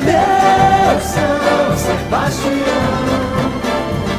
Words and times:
Meu 0.00 1.00
São 1.00 1.76
Sebastião, 1.76 2.50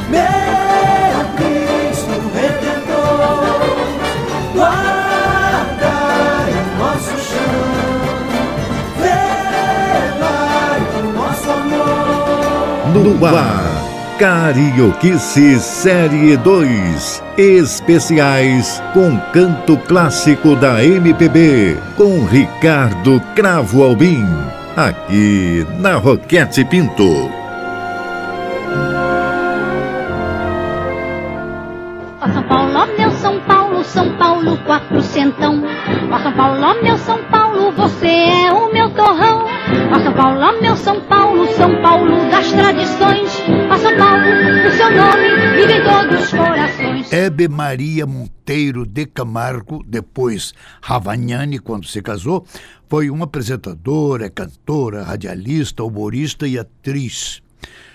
meu 0.08 1.24
Cristo 1.34 2.14
Redentor, 2.32 3.74
guardai 4.54 6.52
o 6.52 6.78
nosso 6.78 7.16
chão, 7.18 7.58
velai 9.00 10.82
o 10.96 11.02
nosso 11.12 11.50
amor. 11.50 12.92
No 12.94 13.26
ar, 13.26 13.84
Carioquice 14.16 15.58
Série 15.58 16.36
2. 16.36 17.22
Especiais 17.36 18.80
com 18.92 19.18
canto 19.32 19.76
clássico 19.76 20.54
da 20.54 20.84
MPB. 20.84 21.76
Com 21.96 22.24
Ricardo 22.26 23.20
Cravo 23.34 23.82
Albim. 23.82 24.24
Aqui 24.76 25.64
na 25.78 25.94
Roquete 25.98 26.64
Pinto. 26.64 27.30
Ó 32.20 32.28
São 32.32 32.42
Paulo, 32.42 32.72
ó 32.74 32.86
meu 32.98 33.10
São 33.12 33.38
Paulo, 33.42 33.84
São 33.84 34.16
Paulo 34.16 34.58
quatrocentão. 34.66 35.62
Ó 36.10 36.18
São 36.18 36.32
Paulo, 36.32 36.60
ó 36.60 36.82
meu 36.82 36.98
São 36.98 37.22
Paulo, 37.30 37.70
você 37.70 38.13
meu 40.74 40.76
São 40.76 41.00
Paulo, 41.02 41.46
São 41.54 41.82
Paulo 41.82 42.30
das 42.30 42.50
tradições. 42.50 43.30
Ó 43.70 43.78
São 43.78 43.96
Paulo, 43.96 44.24
o 44.66 44.72
seu 44.72 44.90
nome 44.90 45.56
vive 45.56 45.72
em 45.72 45.84
todos 45.84 46.24
os 46.24 46.30
corações. 46.30 47.12
Hebe 47.12 47.48
Maria 47.48 48.06
Monteiro 48.06 48.84
de 48.84 49.06
Camargo, 49.06 49.84
depois 49.86 50.52
Ravagnani, 50.82 51.60
quando 51.60 51.86
se 51.86 52.02
casou, 52.02 52.44
foi 52.88 53.08
uma 53.08 53.24
apresentadora, 53.24 54.28
cantora, 54.28 55.04
radialista, 55.04 55.84
humorista 55.84 56.46
e 56.46 56.58
atriz. 56.58 57.43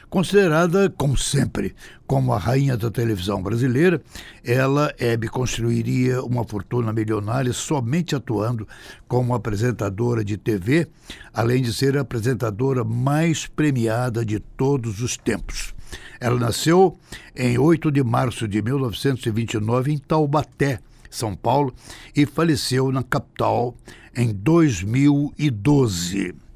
Considerada, 0.09 0.89
como 0.89 1.15
sempre, 1.15 1.75
como 2.07 2.33
a 2.33 2.39
rainha 2.39 2.75
da 2.75 2.89
televisão 2.89 3.43
brasileira, 3.43 4.02
ela, 4.43 4.91
Hebe, 4.97 5.27
construiria 5.27 6.23
uma 6.23 6.43
fortuna 6.43 6.91
milionária 6.91 7.53
somente 7.53 8.16
atuando 8.16 8.67
como 9.07 9.35
apresentadora 9.35 10.25
de 10.25 10.35
TV, 10.35 10.88
além 11.31 11.61
de 11.61 11.71
ser 11.71 11.95
a 11.95 12.01
apresentadora 12.01 12.83
mais 12.83 13.45
premiada 13.45 14.25
de 14.25 14.39
todos 14.39 14.99
os 14.99 15.16
tempos. 15.16 15.75
Ela 16.19 16.39
nasceu 16.39 16.97
em 17.35 17.59
8 17.59 17.91
de 17.91 18.03
março 18.03 18.47
de 18.47 18.63
1929 18.63 19.91
em 19.91 19.99
Taubaté, 19.99 20.79
São 21.07 21.35
Paulo, 21.35 21.71
e 22.16 22.25
faleceu 22.25 22.91
na 22.91 23.03
capital 23.03 23.75
em 24.16 24.33
2012. 24.33 26.48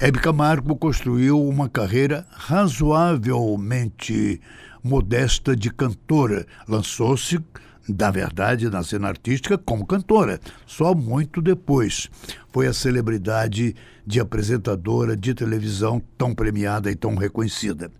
Hebe 0.00 0.20
Camargo 0.20 0.76
construiu 0.76 1.44
uma 1.44 1.68
carreira 1.68 2.24
razoavelmente 2.30 4.40
modesta 4.80 5.56
de 5.56 5.72
cantora. 5.72 6.46
Lançou-se, 6.68 7.40
na 7.88 8.08
verdade, 8.08 8.70
na 8.70 8.84
cena 8.84 9.08
artística 9.08 9.58
como 9.58 9.84
cantora, 9.84 10.38
só 10.64 10.94
muito 10.94 11.42
depois. 11.42 12.08
Foi 12.52 12.68
a 12.68 12.72
celebridade 12.72 13.74
de 14.06 14.20
apresentadora 14.20 15.16
de 15.16 15.34
televisão 15.34 16.00
tão 16.16 16.32
premiada 16.32 16.92
e 16.92 16.94
tão 16.94 17.16
reconhecida. 17.16 17.90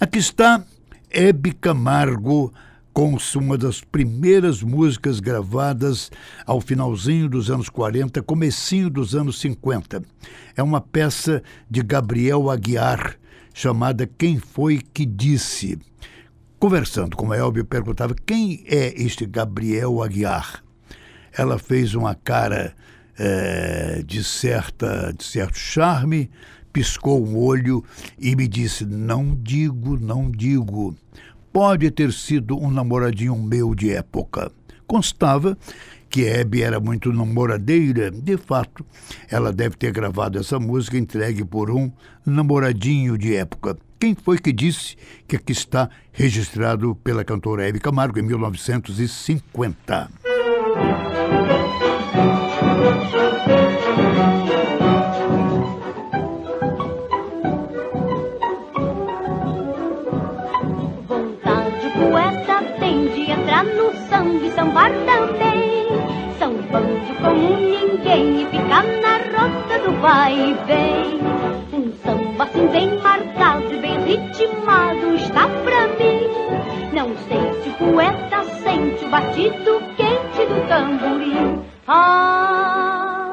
Aqui 0.00 0.18
está 0.18 0.64
Hebe 1.08 1.52
Camargo 1.52 2.52
com 2.96 3.14
uma 3.34 3.58
das 3.58 3.82
primeiras 3.82 4.62
músicas 4.62 5.20
gravadas 5.20 6.10
ao 6.46 6.62
finalzinho 6.62 7.28
dos 7.28 7.50
anos 7.50 7.68
40, 7.68 8.22
comecinho 8.22 8.88
dos 8.88 9.14
anos 9.14 9.38
50. 9.38 10.02
É 10.56 10.62
uma 10.62 10.80
peça 10.80 11.42
de 11.68 11.82
Gabriel 11.82 12.48
Aguiar, 12.48 13.18
chamada 13.52 14.06
Quem 14.06 14.38
Foi 14.38 14.80
Que 14.94 15.04
Disse. 15.04 15.78
Conversando 16.58 17.18
com 17.18 17.30
a 17.30 17.36
Elbio, 17.36 17.66
perguntava 17.66 18.14
quem 18.14 18.64
é 18.66 18.94
este 18.96 19.26
Gabriel 19.26 20.02
Aguiar. 20.02 20.64
Ela 21.36 21.58
fez 21.58 21.94
uma 21.94 22.14
cara 22.14 22.74
é, 23.18 24.02
de, 24.06 24.24
certa, 24.24 25.12
de 25.12 25.22
certo 25.22 25.58
charme, 25.58 26.30
piscou 26.72 27.22
um 27.22 27.36
olho 27.36 27.84
e 28.18 28.34
me 28.34 28.48
disse: 28.48 28.86
Não 28.86 29.34
digo, 29.34 29.98
não 29.98 30.30
digo 30.30 30.96
pode 31.56 31.90
ter 31.90 32.12
sido 32.12 32.62
um 32.62 32.70
namoradinho 32.70 33.34
meu 33.34 33.74
de 33.74 33.90
época. 33.90 34.52
Constava 34.86 35.56
que 36.10 36.26
Hebe 36.26 36.60
era 36.60 36.78
muito 36.78 37.10
namoradeira, 37.10 38.10
de 38.10 38.36
fato, 38.36 38.84
ela 39.30 39.50
deve 39.50 39.74
ter 39.74 39.90
gravado 39.90 40.38
essa 40.38 40.60
música 40.60 40.98
entregue 40.98 41.46
por 41.46 41.70
um 41.70 41.90
namoradinho 42.26 43.16
de 43.16 43.34
época. 43.36 43.74
Quem 43.98 44.14
foi 44.14 44.38
que 44.38 44.52
disse 44.52 44.98
que 45.26 45.36
aqui 45.36 45.52
está 45.52 45.88
registrado 46.12 46.94
pela 46.96 47.24
cantora 47.24 47.66
Hebe 47.66 47.80
Camargo 47.80 48.18
em 48.18 48.22
1950? 48.22 50.10
Sambar 64.76 64.92
também. 65.06 65.86
Sambando 66.38 67.14
como 67.22 67.56
ninguém 67.56 68.42
e 68.42 68.46
ficar 68.46 68.84
na 68.84 69.16
rota 69.32 69.78
do 69.78 70.00
vai 70.00 70.34
e 70.34 70.54
vem. 70.66 71.20
Um 71.72 71.92
samba 72.04 72.44
assim 72.44 72.66
bem 72.68 73.00
marcado 73.00 73.72
e 73.72 73.78
bem 73.78 73.98
ritmado 74.04 75.14
está 75.14 75.48
pra 75.48 75.88
mim. 75.98 76.28
Não 76.92 77.16
sei 77.28 77.62
se 77.62 77.70
o 77.70 77.92
poeta 77.92 78.44
sente 78.62 79.04
o 79.04 79.08
batido 79.08 79.82
quente 79.96 80.46
do 80.46 80.68
tamborim. 80.68 81.62
Ah, 81.88 83.25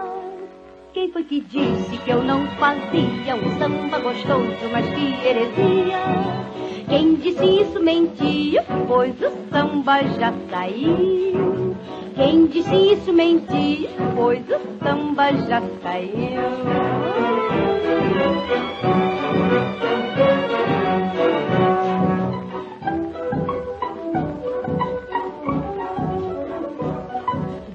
quem 0.94 1.12
foi 1.12 1.24
que 1.24 1.42
disse 1.42 1.98
que 2.06 2.12
eu 2.12 2.24
não 2.24 2.46
fazia 2.52 3.36
um 3.36 3.58
samba 3.58 3.98
gostoso, 3.98 4.70
mas 4.72 4.86
que 4.90 5.28
heresia? 5.28 5.98
Quem 6.88 7.16
disse 7.16 7.44
isso 7.44 7.80
mentiu, 7.81 8.62
pois 8.88 9.16
o 9.20 9.31
samba 9.52 10.04
já 10.20 10.31
saiu. 10.52 11.76
Quem 12.16 12.46
disse 12.46 12.76
isso 12.76 13.12
mentiu, 13.12 13.90
pois 14.16 14.44
o 14.48 14.84
samba 14.84 15.34
já 15.48 15.62
saiu. 15.81 16.14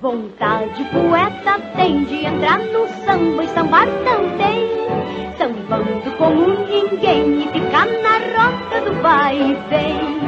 Vontade 0.08 0.82
poeta 0.84 1.60
tem 1.76 2.02
de 2.04 2.24
entrar 2.24 2.60
no 2.60 2.88
samba 3.04 3.44
e 3.44 3.48
sambar 3.48 3.86
também 4.04 4.66
sambando 5.36 6.10
como 6.16 6.46
ninguém 6.64 7.42
e 7.42 7.48
ficar 7.48 7.84
na 7.84 8.16
rota 8.16 8.80
do 8.86 9.02
vai 9.02 9.36
e 9.36 9.54
vem. 9.68 10.18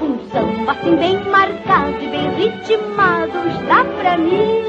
Um 0.00 0.26
samba 0.30 0.72
assim 0.72 0.96
bem 0.96 1.22
marcado 1.24 2.02
e 2.02 2.08
bem 2.08 2.30
ritmado 2.30 3.46
está 3.48 3.84
pra 3.84 4.16
mim. 4.16 4.62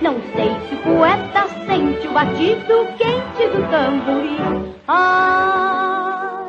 Não 0.00 0.14
sei 0.36 0.54
se 0.68 0.76
o 0.76 0.78
poeta 0.84 1.48
sente 1.66 2.06
o 2.06 2.12
batido 2.12 2.86
quente 2.96 3.48
do 3.48 3.68
tamborim. 3.68 4.72
Ah, 4.86 6.44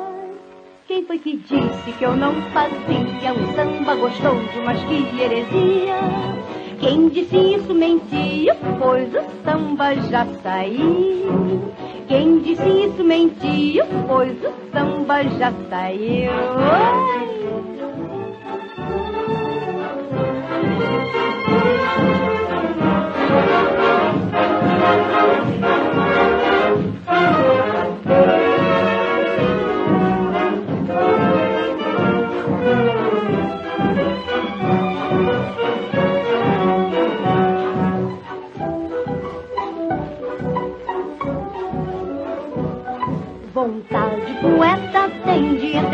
quem 0.88 1.04
foi 1.06 1.18
que 1.18 1.38
disse 1.38 1.92
que 1.98 2.06
eu 2.06 2.16
não 2.16 2.36
fazia 2.52 3.34
um 3.34 3.56
samba 3.56 3.96
gostoso, 3.96 4.62
mas 4.64 4.80
que 4.84 5.20
heresia? 5.20 6.57
Quem 6.80 7.10
disse 7.10 7.36
isso 7.36 7.74
mentia, 7.74 8.56
pois 8.80 9.10
o 9.14 9.24
samba 9.44 9.96
já 10.10 10.26
saiu. 10.44 11.74
Quem 12.08 12.40
disse 12.40 12.70
isso 12.70 13.04
mentiu, 13.04 13.86
pois 14.08 14.38
o 14.44 14.54
samba 14.72 15.24
já 15.24 15.52
saiu. 15.70 17.27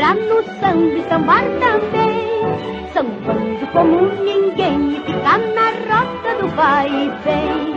Entrar 0.04 0.16
no 0.16 0.44
samba 0.60 0.98
e 0.98 1.04
sambar 1.04 1.44
também. 1.60 2.92
Sambando 2.94 3.68
como 3.72 4.02
ninguém 4.22 4.98
e 4.98 5.00
ficar 5.00 5.40
na 5.40 5.70
rota 5.88 6.36
do 6.42 6.48
vai 6.50 6.88
e 6.88 7.10
vem. 7.24 7.74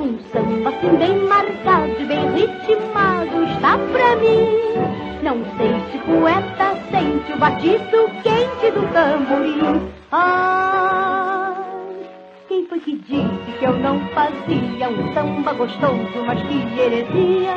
Um 0.00 0.18
samba 0.32 0.70
assim 0.70 0.96
bem 0.96 1.18
marcado, 1.20 2.06
bem 2.06 2.32
ritmado 2.32 3.44
está 3.44 3.78
pra 3.78 4.16
mim. 4.16 4.58
Não 5.22 5.44
sei 5.56 5.74
se 5.92 5.98
poeta 5.98 6.76
sente 6.90 7.32
o 7.32 7.38
batido 7.38 8.10
quente 8.22 8.70
do 8.72 8.92
tamborim. 8.92 9.88
Ah, 10.10 11.54
quem 12.48 12.66
foi 12.66 12.80
que 12.80 12.96
disse 12.96 13.58
que 13.58 13.64
eu 13.64 13.78
não 13.78 14.00
fazia 14.08 14.88
um 14.88 15.14
samba 15.14 15.52
gostoso, 15.52 16.24
mas 16.26 16.42
que 16.42 16.80
heresia? 16.80 17.54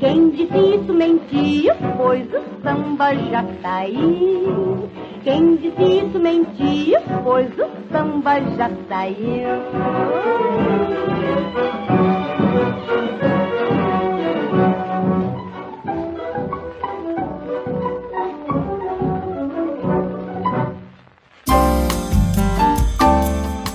Quem 0.00 0.30
disse 0.30 0.56
isso 0.56 0.94
mentiu, 0.94 1.74
pois 1.98 2.26
o 2.32 2.62
samba 2.62 3.14
já 3.14 3.44
saiu. 3.60 4.88
Quem 5.22 5.56
disse 5.56 5.82
isso 5.82 6.18
mentiu, 6.18 6.98
pois 7.22 7.50
o 7.58 7.68
samba 7.92 8.40
já 8.56 8.70
saiu. 8.88 9.60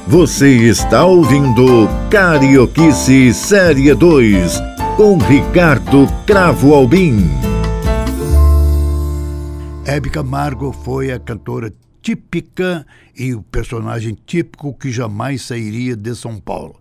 Você 0.08 0.48
está 0.70 1.06
ouvindo 1.06 1.88
Carioquice 2.10 3.32
Série 3.32 3.94
2 3.94 4.75
com 4.96 5.18
Ricardo 5.18 6.08
Cravo 6.26 6.74
Albim. 6.74 7.18
Hebe 9.86 10.10
Camargo 10.10 10.72
foi 10.72 11.12
a 11.12 11.20
cantora 11.20 11.74
típica 12.02 12.88
e 13.14 13.34
o 13.34 13.44
personagem 13.44 14.18
típico 14.26 14.74
que 14.74 14.90
jamais 14.92 15.42
sairia 15.42 15.98
de 15.98 16.16
São 16.16 16.40
Paulo. 16.40 16.80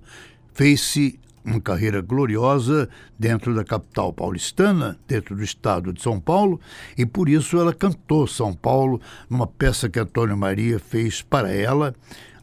Fez-se 0.53 1.19
uma 1.45 1.61
carreira 1.61 2.01
gloriosa 2.01 2.89
dentro 3.19 3.53
da 3.53 3.65
capital 3.65 4.13
paulistana, 4.13 4.97
dentro 5.09 5.35
do 5.35 5.43
estado 5.43 5.93
de 5.93 6.01
São 6.01 6.21
Paulo, 6.21 6.61
e 6.97 7.05
por 7.05 7.29
isso 7.29 7.59
ela 7.59 7.75
cantou 7.75 8.29
São 8.29 8.55
Paulo 8.55 9.01
numa 9.29 9.47
peça 9.47 9.89
que 9.89 9.99
Antônio 9.99 10.37
Maria 10.37 10.79
fez 10.79 11.21
para 11.21 11.53
ela. 11.53 11.93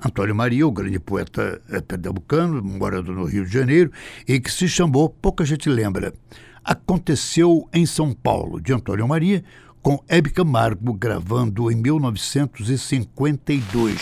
Antônio 0.04 0.36
Maria, 0.36 0.68
o 0.68 0.72
grande 0.72 1.00
poeta 1.00 1.62
eh, 1.70 1.82
pernambucano, 1.82 2.64
morando 2.64 3.14
no 3.14 3.26
Rio 3.26 3.46
de 3.46 3.54
Janeiro, 3.54 3.92
e 4.28 4.40
que 4.40 4.52
se 4.52 4.68
chamou, 4.68 5.10
pouca 5.10 5.46
gente 5.46 5.70
lembra, 5.70 6.14
Aconteceu 6.64 7.68
em 7.74 7.88
São 7.88 8.14
Paulo, 8.14 8.62
de 8.62 8.72
Antônio 8.72 9.08
Maria, 9.08 9.44
com 9.82 10.00
Hebe 10.08 10.30
Camargo 10.30 10.94
gravando 10.94 11.72
em 11.72 11.76
1952. 11.76 14.00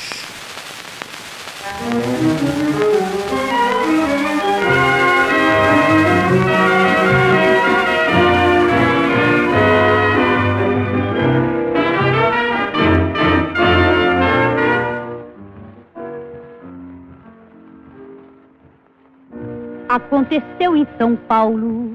Aconteceu 19.89 20.77
em 20.77 20.86
São 21.00 21.15
Paulo, 21.15 21.89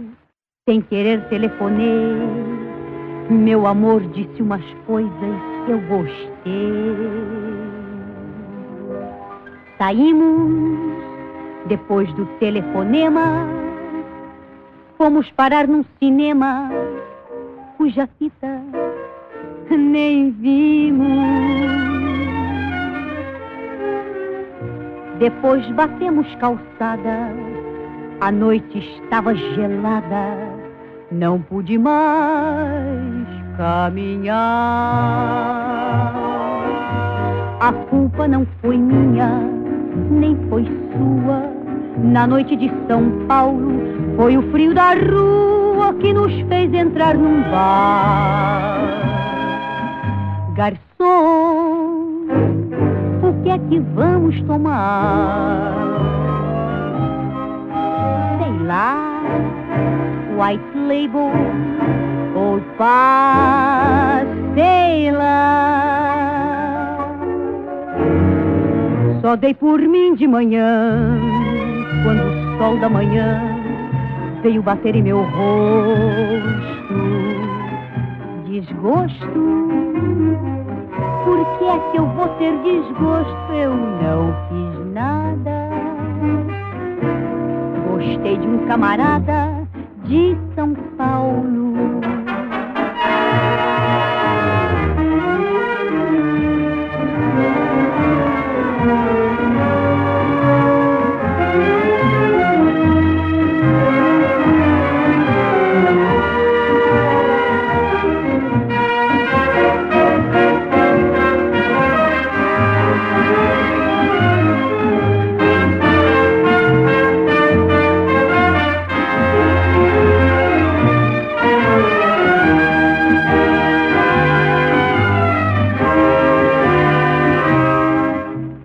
sem 0.68 0.80
querer 0.80 1.28
telefonei. 1.28 2.16
Meu 3.30 3.68
amor 3.68 4.00
disse 4.08 4.42
umas 4.42 4.64
coisas 4.84 5.12
que 5.64 5.70
eu 5.70 5.80
gostei. 5.82 6.72
Saímos 9.78 11.04
depois 11.66 12.12
do 12.14 12.26
telefonema, 12.40 13.46
fomos 14.98 15.30
parar 15.30 15.68
num 15.68 15.84
cinema 16.00 16.68
cuja 17.76 18.08
fita 18.18 18.60
nem 19.70 20.32
vimos. 20.32 21.06
Depois 25.20 25.64
batemos 25.70 26.26
calçada 26.40 27.54
a 28.20 28.30
noite 28.30 28.78
estava 28.78 29.34
gelada, 29.34 30.36
não 31.10 31.40
pude 31.40 31.76
mais 31.78 33.26
caminhar. 33.56 34.34
A 37.60 37.72
culpa 37.88 38.28
não 38.28 38.46
foi 38.60 38.76
minha, 38.76 39.40
nem 40.10 40.36
foi 40.48 40.64
sua. 40.64 41.50
Na 41.98 42.26
noite 42.26 42.56
de 42.56 42.70
São 42.88 43.26
Paulo, 43.26 43.72
foi 44.16 44.36
o 44.36 44.42
frio 44.50 44.74
da 44.74 44.92
rua 44.94 45.94
que 46.00 46.12
nos 46.12 46.32
fez 46.48 46.72
entrar 46.74 47.16
num 47.16 47.42
bar. 47.50 48.80
Garçom, 50.54 52.26
o 53.22 53.42
que 53.42 53.50
é 53.50 53.58
que 53.58 53.78
vamos 53.94 54.40
tomar? 54.42 56.23
Lá, 58.66 59.22
White 60.38 60.76
Label, 60.88 61.30
Old 62.34 62.64
sei 64.54 65.10
lá. 65.12 66.34
Só 69.20 69.36
dei 69.36 69.54
por 69.54 69.80
mim 69.80 70.14
de 70.14 70.26
manhã, 70.26 71.18
quando 72.04 72.22
o 72.22 72.58
sol 72.58 72.78
da 72.78 72.88
manhã 72.88 73.40
veio 74.42 74.62
bater 74.62 74.94
em 74.94 75.02
meu 75.02 75.22
rosto. 75.22 76.64
Desgosto, 78.46 79.26
por 81.24 81.58
que 81.58 81.64
é 81.64 81.78
que 81.90 81.98
eu 81.98 82.06
vou 82.06 82.28
ter 82.38 82.52
desgosto? 82.62 83.52
Eu 83.52 83.74
não 83.74 84.53
De 88.24 88.48
um 88.48 88.66
camarada 88.66 89.68
de 90.06 90.34
São 90.54 90.74
Paulo. 90.96 91.63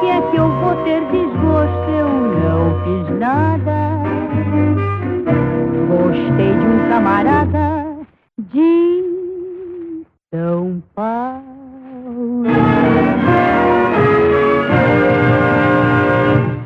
que 0.00 0.06
é 0.06 0.20
que 0.30 0.36
eu 0.36 0.48
vou 0.60 0.74
ter 0.84 1.00
desgosto? 1.10 1.90
Eu 1.90 2.08
não 2.08 2.62
fiz 2.84 3.18
nada. 3.18 3.98
Gostei 5.88 6.52
de 6.52 6.66
um 6.66 6.88
camarada 6.88 7.96
de 8.52 10.04
São 10.32 10.82
Paulo. 10.94 11.48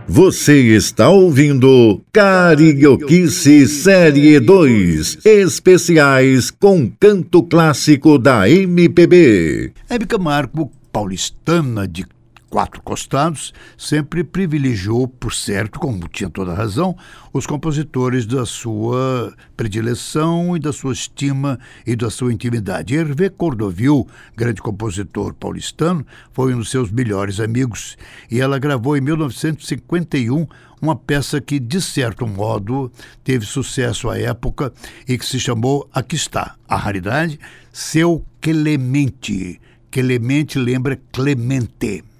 Você 0.06 0.74
está 0.76 1.08
ouvindo 1.08 2.02
Carioquice 2.12 3.66
Série 3.66 4.38
2, 4.38 5.24
especiais 5.24 6.50
com 6.50 6.90
canto 7.00 7.42
clássico 7.42 8.18
da 8.18 8.48
MPB. 8.48 9.72
Hebe 9.88 10.04
Camargo, 10.06 10.70
paulistana 10.92 11.88
de 11.88 12.04
quatro 12.52 12.82
costados, 12.82 13.54
sempre 13.78 14.22
privilegiou, 14.22 15.08
por 15.08 15.32
certo, 15.32 15.80
como 15.80 16.06
tinha 16.06 16.28
toda 16.28 16.52
razão, 16.52 16.94
os 17.32 17.46
compositores 17.46 18.26
da 18.26 18.44
sua 18.44 19.32
predileção 19.56 20.54
e 20.54 20.60
da 20.60 20.70
sua 20.70 20.92
estima 20.92 21.58
e 21.86 21.96
da 21.96 22.10
sua 22.10 22.30
intimidade. 22.30 22.94
Hervé 22.94 23.30
Cordovil, 23.30 24.06
grande 24.36 24.60
compositor 24.60 25.32
paulistano, 25.32 26.06
foi 26.30 26.54
um 26.54 26.58
dos 26.58 26.70
seus 26.70 26.90
melhores 26.90 27.40
amigos 27.40 27.96
e 28.30 28.38
ela 28.38 28.58
gravou 28.58 28.98
em 28.98 29.00
1951 29.00 30.46
uma 30.82 30.94
peça 30.94 31.40
que, 31.40 31.58
de 31.58 31.80
certo 31.80 32.26
modo, 32.26 32.92
teve 33.24 33.46
sucesso 33.46 34.10
à 34.10 34.18
época 34.18 34.70
e 35.08 35.16
que 35.16 35.24
se 35.24 35.40
chamou 35.40 35.88
Aqui 35.90 36.16
está, 36.16 36.56
a 36.68 36.76
raridade, 36.76 37.40
Seu 37.72 38.22
Clemente. 38.42 39.58
Clemente 39.90 40.58
lembra 40.58 41.00
Clemente. 41.10 42.11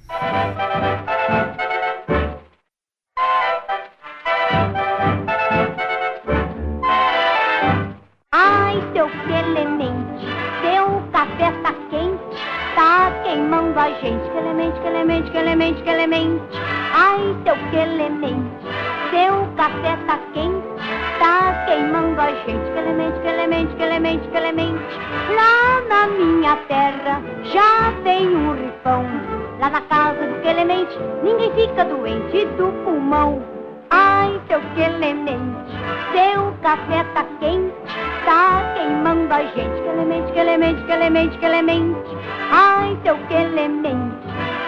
Clemente, 9.33 10.27
seu 10.61 11.03
café 11.11 11.51
tá 11.63 11.73
quente, 11.89 12.45
tá 12.75 13.11
queimando 13.25 13.79
a 13.81 13.89
gente. 13.93 14.31
Clemente, 14.31 14.79
Clemente, 14.81 15.31
Clemente, 15.31 15.83
Clemente. 15.83 16.43
Ai, 16.93 17.35
seu 17.43 17.57
Clemente, 17.71 18.51
seu 19.11 19.49
café 19.57 19.97
tá 20.07 20.19
quente, 20.35 20.63
tá 21.19 21.65
queimando 21.65 22.21
a 22.21 22.31
gente. 22.45 22.71
Clemente, 22.73 23.21
Clemente, 23.21 23.75
Clemente, 23.77 24.29
Clemente. 24.29 24.85
Lá 25.35 25.81
na 25.89 26.07
minha 26.09 26.57
terra 26.69 27.23
já 27.45 27.91
tem 28.05 28.37
um 28.37 28.53
rifão. 28.53 29.07
Lá 29.61 29.71
na 29.71 29.81
casa 29.81 30.27
do 30.27 30.43
Clemente, 30.43 30.99
ninguém 31.23 31.51
fica 31.55 31.87
doente 31.87 32.45
do 32.59 32.71
pulmão. 32.85 33.52
Ai, 33.95 34.41
seu 34.49 34.59
Clemente, 34.75 35.39
seu 36.13 36.55
café 36.63 37.05
tá 37.13 37.27
quente, 37.39 37.75
tá 38.25 38.73
queimando 38.75 39.35
a 39.35 39.43
gente. 39.43 39.83
Clemente, 39.83 40.33
Clemente, 40.33 40.83
Clemente, 40.85 41.39
Clemente. 41.39 42.17
Ai, 42.51 42.97
seu 43.03 43.19
Clemente, 43.29 44.17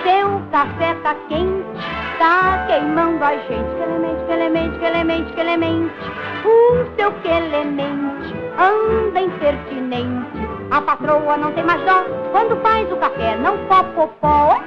seu 0.03 0.43
café 0.53 0.95
tá 1.03 1.15
quente, 1.31 1.65
tá 2.19 2.67
queimando 2.67 3.25
a 3.25 3.35
gente. 3.49 3.71
Clemente, 3.79 4.25
Clemente, 4.27 4.79
Clemente, 4.79 5.33
Clemente. 5.33 5.95
O 6.45 6.85
seu 6.95 7.11
Clemente 7.23 8.35
anda 8.59 9.21
impertinente. 9.23 10.27
A 10.71 10.83
patroa 10.83 11.39
não 11.39 11.51
tem 11.53 11.65
mais 11.65 11.81
dó 11.87 12.05
quando 12.31 12.61
faz 12.61 12.93
o 12.93 12.97
café, 12.99 13.37
não 13.37 13.57
pó, 13.69 13.85
pó, 14.21 14.61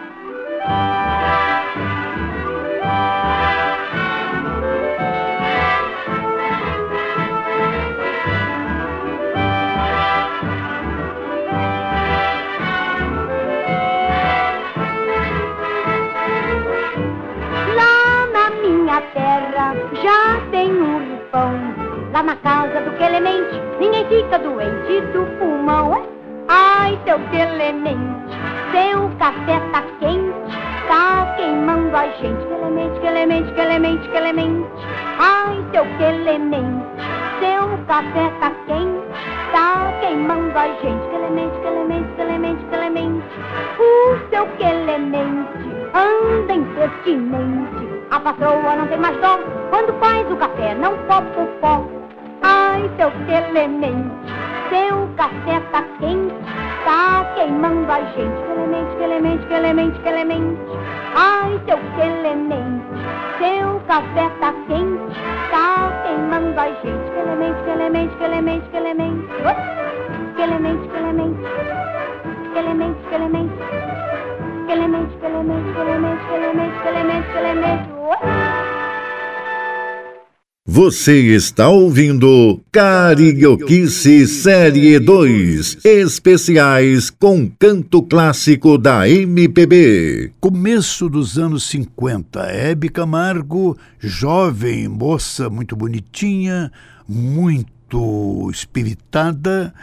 Você 80.78 81.34
está 81.34 81.70
ouvindo 81.70 82.62
Carioquice 82.72 84.28
Série 84.28 85.00
2, 85.00 85.84
especiais 85.84 87.10
com 87.10 87.50
canto 87.50 88.04
clássico 88.04 88.78
da 88.78 89.10
MPB. 89.10 90.34
Começo 90.40 91.10
dos 91.10 91.36
anos 91.36 91.68
50, 91.68 92.44
Hebe 92.52 92.90
Camargo, 92.90 93.76
jovem, 93.98 94.88
moça 94.88 95.50
muito 95.50 95.76
bonitinha, 95.76 96.72
muito 97.10 98.48
espiritada, 98.52 99.74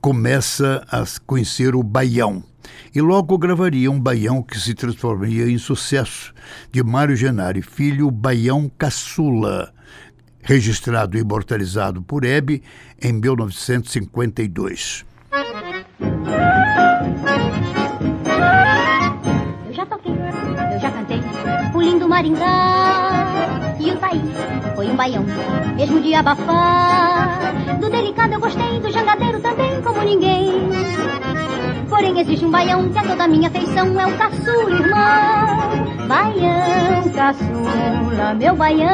começa 0.00 0.82
a 0.90 1.04
conhecer 1.26 1.74
o 1.74 1.82
baião. 1.82 2.42
E 2.94 3.02
logo 3.02 3.36
gravaria 3.36 3.90
um 3.90 4.00
baião 4.00 4.42
que 4.42 4.58
se 4.58 4.72
transformaria 4.72 5.46
em 5.46 5.58
sucesso, 5.58 6.32
de 6.72 6.82
Mário 6.82 7.14
Genari 7.14 7.60
Filho, 7.60 8.10
Baião 8.10 8.70
Caçula, 8.78 9.74
registrado 10.48 11.18
e 11.18 11.20
imortalizado 11.20 12.00
por 12.00 12.24
Hebe 12.24 12.62
em 13.02 13.12
1952. 13.12 15.04
Eu 19.66 19.74
já 19.74 19.84
toquei, 19.84 20.12
eu 20.12 20.80
já 20.80 20.90
cantei 20.90 21.20
o 21.74 21.82
lindo 21.82 22.08
Maringá 22.08 23.07
baião, 24.98 25.24
mesmo 25.76 26.00
de 26.00 26.12
abafar. 26.12 27.38
Do 27.80 27.88
delicado 27.88 28.32
eu 28.32 28.40
gostei, 28.40 28.80
do 28.80 28.90
jangadeiro 28.90 29.38
também 29.40 29.80
como 29.80 30.02
ninguém. 30.02 30.52
Porém 31.88 32.18
existe 32.18 32.44
um 32.44 32.50
baião 32.50 32.88
que 32.88 32.98
a 32.98 33.02
toda 33.02 33.28
minha 33.28 33.48
afeição 33.48 33.98
é 33.98 34.06
o 34.08 34.18
caçula, 34.18 34.74
irmão. 34.74 36.08
Baião, 36.08 37.08
caçula, 37.14 38.34
meu 38.34 38.56
baião. 38.56 38.88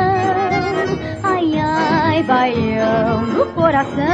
Ai, 1.23 1.59
ai, 1.59 2.23
baião 2.23 3.23
no 3.23 3.47
coração. 3.47 4.05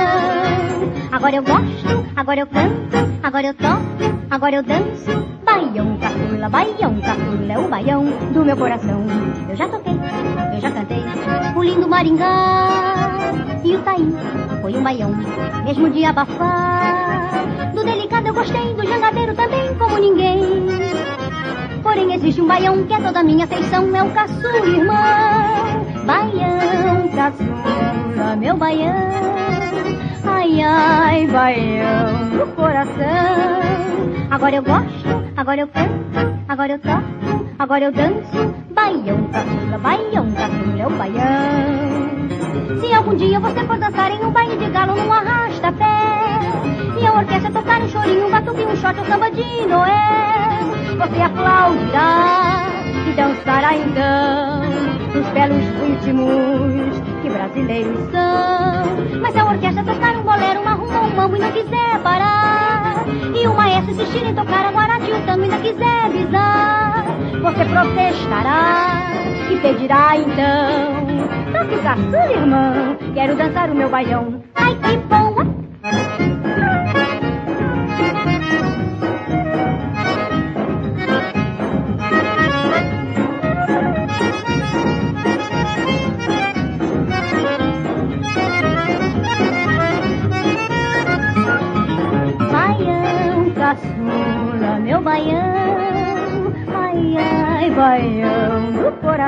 Agora 1.11 1.37
eu 1.37 1.43
gosto, 1.43 2.07
agora 2.15 2.41
eu 2.41 2.47
canto, 2.47 2.97
agora 3.21 3.47
eu 3.49 3.55
toco, 3.55 4.27
agora 4.31 4.57
eu 4.57 4.63
danço. 4.63 5.29
Baião, 5.45 5.99
caçula, 5.99 6.49
baião, 6.49 7.01
caçula 7.01 7.53
é 7.53 7.59
o 7.59 7.69
baião 7.69 8.05
do 8.33 8.45
meu 8.45 8.57
coração. 8.57 9.05
Eu 9.49 9.57
já 9.57 9.69
toquei, 9.69 9.99
eu 10.55 10.61
já 10.61 10.70
o 11.61 11.63
lindo 11.63 11.87
Maringá 11.87 12.69
e 13.63 13.77
o 13.77 13.83
Taí 13.83 14.09
foi 14.63 14.75
um 14.75 14.83
baião, 14.83 15.15
mesmo 15.63 15.91
de 15.91 16.07
abafar. 16.07 17.71
Do 17.75 17.85
delicado 17.85 18.29
eu 18.29 18.33
gostei, 18.33 18.73
do 18.73 18.87
jangadeiro 18.87 19.35
também 19.35 19.75
como 19.75 19.99
ninguém. 19.99 20.41
Porém 21.83 22.15
existe 22.15 22.41
um 22.41 22.47
baião 22.47 22.83
que 22.87 22.95
é 22.95 23.01
toda 23.01 23.23
minha 23.23 23.45
afeição, 23.45 23.95
é 23.95 24.03
o 24.03 24.11
caçula, 24.11 24.67
irmão. 24.67 24.97
Baião, 26.07 27.09
caçula, 27.15 28.37
meu 28.37 28.57
baião. 28.57 28.95
Ai, 30.25 30.63
ai, 30.63 31.27
baião 31.27 32.25
no 32.39 32.47
coração. 32.55 32.95
Agora 34.31 34.57
eu 34.57 34.63
gosto, 34.63 35.09
agora 35.37 35.61
eu 35.61 35.69
canto, 35.69 36.43
agora 36.49 36.73
eu 36.73 36.79
toco, 36.79 37.47
agora 37.59 37.85
eu 37.85 37.93
danço. 37.93 38.60
Baião, 38.91 39.25
caçula, 39.31 39.79
baião, 39.79 40.33
caçula 40.33 40.83
é 40.83 40.87
o 40.87 40.91
baião. 40.91 42.81
Se 42.81 42.93
algum 42.93 43.15
dia 43.15 43.39
você 43.39 43.65
for 43.65 43.79
dançar 43.79 44.11
em 44.11 44.25
um 44.25 44.33
baile 44.33 44.57
de 44.57 44.69
galo 44.69 44.97
num 44.97 45.13
arrasta-pé 45.13 46.41
E 47.01 47.07
a 47.07 47.13
orquestra 47.13 47.53
tocar 47.53 47.81
um 47.83 47.89
chorinho, 47.89 48.27
um 48.27 48.31
batuque, 48.33 48.65
um 48.65 48.77
shot, 48.77 48.99
um 48.99 49.05
samba 49.05 49.31
de 49.31 49.67
Noel 49.69 50.67
Você 50.99 51.23
aplaudirá 51.23 52.67
e 53.07 53.13
dançará 53.13 53.77
então 53.77 54.63
Nos 55.15 55.29
belos 55.29 55.65
ritmos 55.81 57.01
que 57.23 57.31
brasileiros 57.31 58.11
são 58.11 59.21
Mas 59.21 59.33
se 59.33 59.39
a 59.39 59.45
orquestra 59.45 59.85
tocar 59.85 60.17
um 60.17 60.23
bolero, 60.23 60.63
uma 60.63 60.73
rumba, 60.73 61.01
um 61.01 61.17
mambo 61.17 61.37
e 61.37 61.39
não 61.39 61.53
quiser 61.53 62.01
parar 62.03 63.05
E 63.41 63.47
o 63.47 63.55
maestro 63.55 63.93
insistir 63.93 64.27
em 64.27 64.35
tocar 64.35 64.67
a 64.67 64.73
guarati, 64.73 65.13
o 65.13 65.27
tango 65.27 65.45
e 65.45 65.45
ainda 65.45 65.59
quiser 65.59 66.11
bisar 66.11 67.30
você 67.41 67.65
protestará 67.65 69.13
e 69.51 69.57
pedirá 69.61 70.17
então. 70.17 71.07
Toque 71.53 71.83
caçula, 71.83 72.33
irmão, 72.33 72.97
quero 73.15 73.35
dançar 73.37 73.71
o 73.71 73.75
meu 73.75 73.89
baião. 73.89 74.43
Ai, 74.55 74.75
que 74.75 74.97
boa! 74.99 75.47
Baião, 92.53 93.51
caçula, 93.55 94.20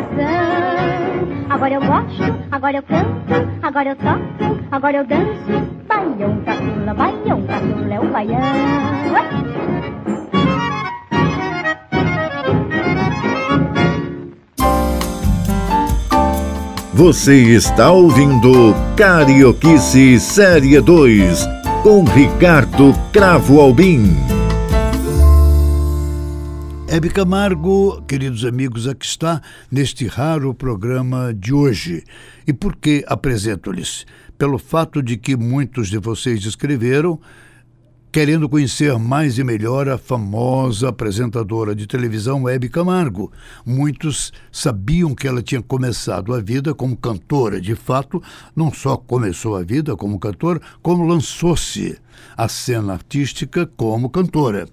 coração. 0.02 1.47
Agora 1.50 1.75
eu 1.75 1.80
gosto, 1.80 2.35
agora 2.50 2.76
eu 2.76 2.82
canto, 2.82 3.49
agora 3.62 3.88
eu 3.90 3.97
toco, 3.97 4.59
agora 4.71 4.97
eu 4.99 5.06
danço. 5.06 5.73
Baião, 5.87 6.42
caçula, 6.44 6.94
baião, 6.94 7.42
caçula 7.42 7.94
é 7.94 8.00
o 8.00 8.06
baião. 8.11 8.40
Você 16.94 17.35
está 17.35 17.90
ouvindo 17.90 18.75
Carioquice 18.97 20.21
Série 20.21 20.80
2 20.80 21.49
com 21.82 22.04
Ricardo 22.04 22.94
Cravo 23.12 23.61
Albim. 23.61 24.31
Hebe 26.92 27.08
Camargo, 27.08 28.02
queridos 28.02 28.44
amigos, 28.44 28.87
aqui 28.87 29.06
está 29.06 29.40
neste 29.70 30.06
raro 30.06 30.52
programa 30.52 31.32
de 31.32 31.50
hoje. 31.50 32.04
E 32.46 32.52
por 32.52 32.76
que 32.76 33.02
apresento-lhes? 33.08 34.04
Pelo 34.37 34.58
fato 34.58 35.02
de 35.02 35.16
que 35.16 35.34
muitos 35.34 35.88
de 35.88 35.96
vocês 35.96 36.44
escreveram 36.44 37.18
querendo 38.12 38.46
conhecer 38.46 38.99
mais 38.99 39.38
e 39.38 39.42
melhor 39.42 39.88
a 39.88 39.96
famosa 39.96 40.90
apresentadora 40.90 41.75
de 41.75 41.87
televisão 41.87 42.46
Hebe 42.46 42.68
Camargo. 42.68 43.32
Muitos 43.64 44.30
sabiam 44.52 45.14
que 45.14 45.26
ela 45.26 45.42
tinha 45.42 45.62
começado 45.62 46.34
a 46.34 46.42
vida 46.42 46.75
como 46.75 46.94
cantora. 46.94 47.58
De 47.58 47.75
fato, 47.75 48.22
não 48.54 48.70
só 48.70 48.99
começou 48.99 49.56
a 49.56 49.62
vida 49.62 49.96
como 49.96 50.18
cantora, 50.18 50.61
como 50.82 51.06
lançou-se 51.06 51.96
à 52.37 52.46
cena 52.49 52.92
artística 52.92 53.64
como 53.78 54.11
cantora. 54.11 54.68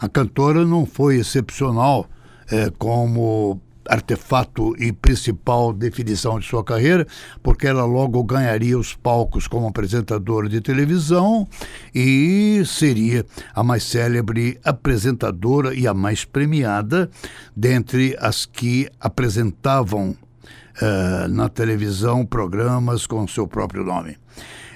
A 0.00 0.08
cantora 0.08 0.64
não 0.64 0.86
foi 0.86 1.18
excepcional 1.18 2.06
é, 2.50 2.70
como 2.78 3.60
artefato 3.86 4.74
e 4.78 4.92
principal 4.92 5.72
definição 5.72 6.38
de 6.38 6.46
sua 6.46 6.62
carreira, 6.64 7.06
porque 7.42 7.66
ela 7.66 7.84
logo 7.84 8.22
ganharia 8.22 8.78
os 8.78 8.94
palcos 8.94 9.46
como 9.46 9.66
apresentadora 9.66 10.48
de 10.48 10.60
televisão 10.60 11.46
e 11.94 12.62
seria 12.64 13.26
a 13.54 13.62
mais 13.62 13.82
célebre 13.82 14.58
apresentadora 14.64 15.74
e 15.74 15.86
a 15.86 15.92
mais 15.92 16.24
premiada 16.24 17.10
dentre 17.54 18.16
as 18.20 18.46
que 18.46 18.88
apresentavam 19.00 20.10
uh, 20.10 21.28
na 21.28 21.48
televisão 21.48 22.24
programas 22.24 23.06
com 23.06 23.26
seu 23.26 23.46
próprio 23.46 23.84
nome. 23.84 24.16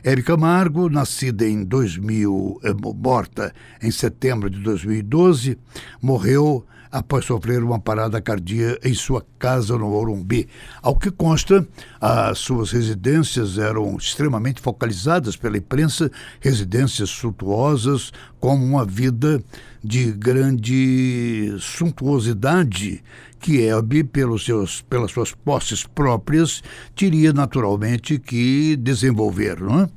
Érica 0.05 0.35
Camargo, 0.35 0.91
nascida 0.91 1.47
em 1.47 1.65
2000, 1.65 2.61
eh, 2.63 2.75
morta 2.95 3.55
em 3.83 3.91
setembro 3.91 4.51
de 4.51 4.61
2012, 4.61 5.57
morreu 6.03 6.67
após 6.95 7.25
sofrer 7.25 7.61
uma 7.65 7.81
parada 7.81 8.21
cardíaca 8.21 8.89
em 8.89 8.95
sua 8.95 9.27
casa 9.37 9.77
no 9.77 9.91
Morumbi. 9.91 10.49
Ao 10.81 10.95
que 10.95 11.11
consta, 11.11 11.67
as 12.01 12.39
suas 12.39 12.71
residências 12.71 13.59
eram 13.59 13.97
extremamente 13.97 14.61
focalizadas 14.61 15.37
pela 15.37 15.59
imprensa, 15.59 16.09
residências 16.41 17.11
suntuosas, 17.11 18.13
como 18.39 18.65
uma 18.65 18.85
vida 18.85 19.43
de 19.83 20.13
grande 20.13 21.57
suntuosidade 21.59 23.03
que 23.41 23.61
Elbe, 23.61 24.05
pelos 24.05 24.45
seus, 24.45 24.81
pelas 24.83 25.11
suas 25.11 25.33
posses 25.33 25.85
próprias, 25.85 26.63
teria 26.95 27.33
naturalmente 27.33 28.21
que 28.21 28.77
desenvolver. 28.77 29.61
Não 29.61 29.81
é? 29.81 29.89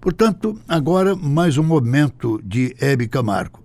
Portanto, 0.00 0.56
agora 0.68 1.16
mais 1.16 1.58
um 1.58 1.64
momento 1.64 2.40
de 2.44 2.76
Hebe 2.80 3.08
Camargo. 3.08 3.60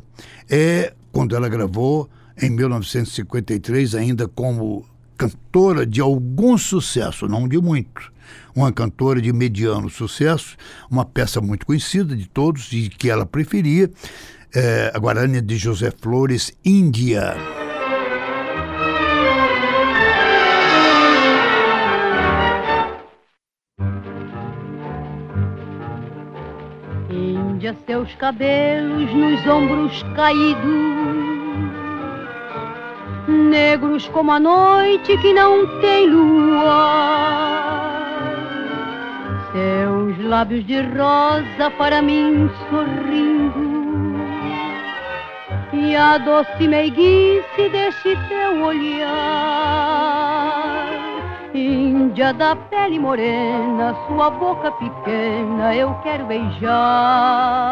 É 0.50 0.91
quando 1.12 1.36
ela 1.36 1.47
gravou 1.47 2.10
em 2.41 2.50
1953, 2.50 3.96
ainda 3.96 4.28
como 4.28 4.86
cantora 5.17 5.86
de 5.86 6.02
algum 6.02 6.58
sucesso, 6.58 7.28
não 7.28 7.48
de 7.48 7.60
muito. 7.60 8.12
Uma 8.56 8.72
cantora 8.72 9.22
de 9.22 9.32
mediano 9.32 9.89
sucesso, 9.89 10.56
uma 10.89 11.06
peça 11.06 11.41
muito 11.41 11.65
conhecida 11.65 12.15
de 12.15 12.28
todos 12.28 12.72
e 12.72 12.89
que 12.89 13.10
ela 13.10 13.26
preferia, 13.26 13.91
é, 14.54 14.91
a 14.93 15.00
Guarani 15.00 15.41
de 15.41 15.58
José 15.58 15.91
Flores, 15.91 16.52
Índia. 16.63 17.36
Índia, 27.10 27.76
seus 27.86 28.13
cabelos 28.15 29.13
nos 29.13 29.48
ombros 29.48 30.04
caídos 30.15 31.03
negros 33.27 34.07
como 34.09 34.31
a 34.31 34.39
noite 34.39 35.17
que 35.17 35.33
não 35.33 35.67
tem 35.81 36.07
lua. 36.09 37.83
Seus 39.51 40.17
lábios 40.25 40.65
de 40.65 40.81
rosa 40.81 41.69
para 41.77 42.01
mim 42.01 42.49
sorrindo. 42.69 43.83
E 45.73 45.95
a 45.95 46.17
doce 46.17 46.67
meiguice 46.67 47.69
deste 47.71 48.17
teu 48.27 48.63
olhar. 48.63 50.03
Índia 51.53 52.33
da 52.33 52.55
pele 52.55 52.97
morena, 52.97 53.95
sua 54.07 54.31
boca 54.31 54.71
pequena, 54.71 55.75
eu 55.75 55.93
quero 56.03 56.25
beijar. 56.25 57.63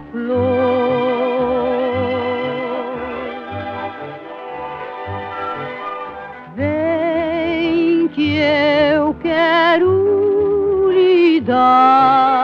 Flor. 0.00 1.84
Vem 6.54 8.08
que 8.08 8.38
eu 8.38 9.14
quero 9.14 10.90
lhe 10.92 11.40
dar 11.40 12.34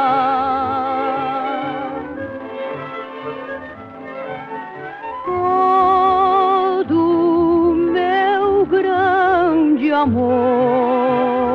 todo 6.87 7.75
meu 7.93 8.67
grande 8.67 9.93
amor. 9.93 11.50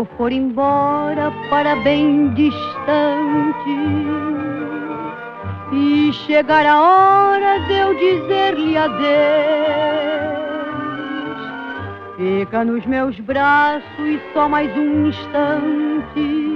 Eu 0.00 0.08
for 0.16 0.32
embora 0.32 1.30
para 1.50 1.76
bem 1.76 2.32
distante 2.32 2.58
e 5.72 6.10
chegar 6.24 6.64
a 6.64 6.80
hora 6.80 7.58
de 7.66 7.74
eu 7.74 7.94
dizer-lhe 7.94 8.78
adeus, 8.78 9.00
fica 12.16 12.64
nos 12.64 12.86
meus 12.86 13.20
braços 13.20 14.20
só 14.32 14.48
mais 14.48 14.74
um 14.74 15.08
instante. 15.08 16.46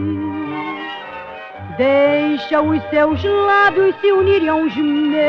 Deixa 1.77 2.63
os 2.63 2.83
seus 2.89 3.23
lábios 3.25 3.95
se 4.01 4.11
unirem 4.11 4.49
aos 4.49 4.75
meus. 4.75 5.25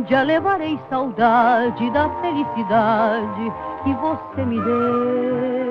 Índia, 0.00 0.22
levarei 0.22 0.80
saudade 0.88 1.90
da 1.90 2.08
felicidade 2.22 3.52
que 3.84 3.92
você 3.94 4.44
me 4.46 4.58
deu. 4.58 5.69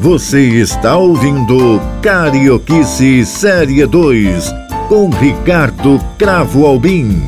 Você 0.00 0.40
está 0.40 0.96
ouvindo 0.96 1.78
Carioquice 2.02 3.26
Série 3.26 3.84
2 3.84 4.46
com 4.88 5.10
Ricardo 5.10 5.98
Cravo 6.18 6.64
Albim. 6.64 7.20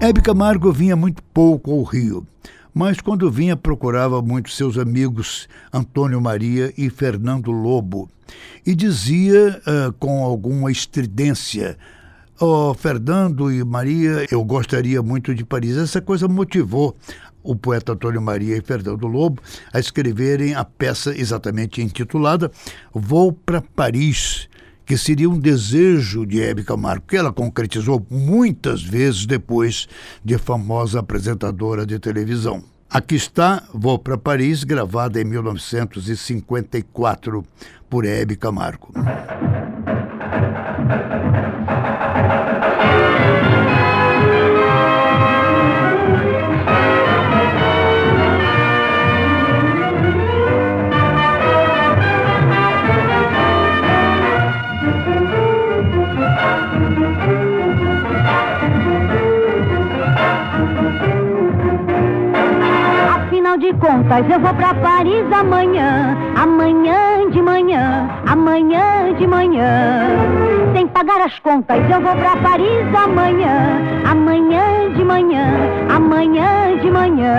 Hebe 0.00 0.22
Camargo 0.22 0.72
vinha 0.72 0.96
muito 0.96 1.22
pouco 1.34 1.70
ao 1.70 1.82
Rio, 1.82 2.26
mas 2.72 2.98
quando 2.98 3.30
vinha 3.30 3.54
procurava 3.54 4.22
muito 4.22 4.50
seus 4.50 4.78
amigos 4.78 5.46
Antônio 5.70 6.18
Maria 6.18 6.72
e 6.78 6.88
Fernando 6.88 7.50
Lobo 7.50 8.08
e 8.64 8.74
dizia 8.74 9.60
uh, 9.66 9.92
com 9.98 10.24
alguma 10.24 10.72
estridência 10.72 11.76
Oh, 12.44 12.74
Fernando 12.74 13.52
e 13.52 13.62
Maria, 13.62 14.26
eu 14.28 14.42
gostaria 14.42 15.00
muito 15.00 15.32
de 15.32 15.44
Paris. 15.44 15.76
Essa 15.76 16.00
coisa 16.00 16.26
motivou 16.26 16.96
o 17.42 17.56
poeta 17.56 17.92
Antônio 17.92 18.22
Maria 18.22 18.56
e 18.56 18.62
Fernando 18.62 19.06
Lobo 19.06 19.42
a 19.72 19.78
escreverem 19.78 20.54
a 20.54 20.64
peça 20.64 21.16
exatamente 21.16 21.80
intitulada 21.82 22.50
Vou 22.92 23.32
para 23.32 23.60
Paris, 23.60 24.48
que 24.84 24.96
seria 24.96 25.28
um 25.28 25.38
desejo 25.38 26.26
de 26.26 26.42
Hebe 26.42 26.64
Camargo, 26.64 27.04
que 27.06 27.16
ela 27.16 27.32
concretizou 27.32 28.04
muitas 28.10 28.82
vezes 28.82 29.26
depois 29.26 29.86
de 30.24 30.38
famosa 30.38 31.00
apresentadora 31.00 31.86
de 31.86 31.98
televisão. 31.98 32.62
Aqui 32.90 33.14
está 33.14 33.62
Vou 33.72 33.98
para 33.98 34.18
Paris, 34.18 34.64
gravada 34.64 35.18
em 35.20 35.24
1954 35.24 37.44
por 37.88 38.04
Hebe 38.04 38.36
Camargo. 38.36 38.92
Contas, 64.12 64.30
eu 64.30 64.40
vou 64.40 64.54
pra 64.54 64.74
Paris 64.74 65.32
amanhã, 65.32 66.16
amanhã 66.36 67.30
de 67.30 67.40
manhã, 67.40 68.08
amanhã 68.26 69.14
de 69.14 69.26
manhã. 69.26 70.08
Sem 70.74 70.86
pagar 70.88 71.22
as 71.22 71.38
contas, 71.38 71.78
eu 71.90 72.00
vou 72.00 72.14
pra 72.16 72.36
Paris 72.36 72.94
amanhã, 72.94 73.80
amanhã 74.04 74.92
de 74.94 75.04
manhã, 75.04 75.46
amanhã 75.88 76.76
de 76.78 76.90
manhã. 76.90 77.34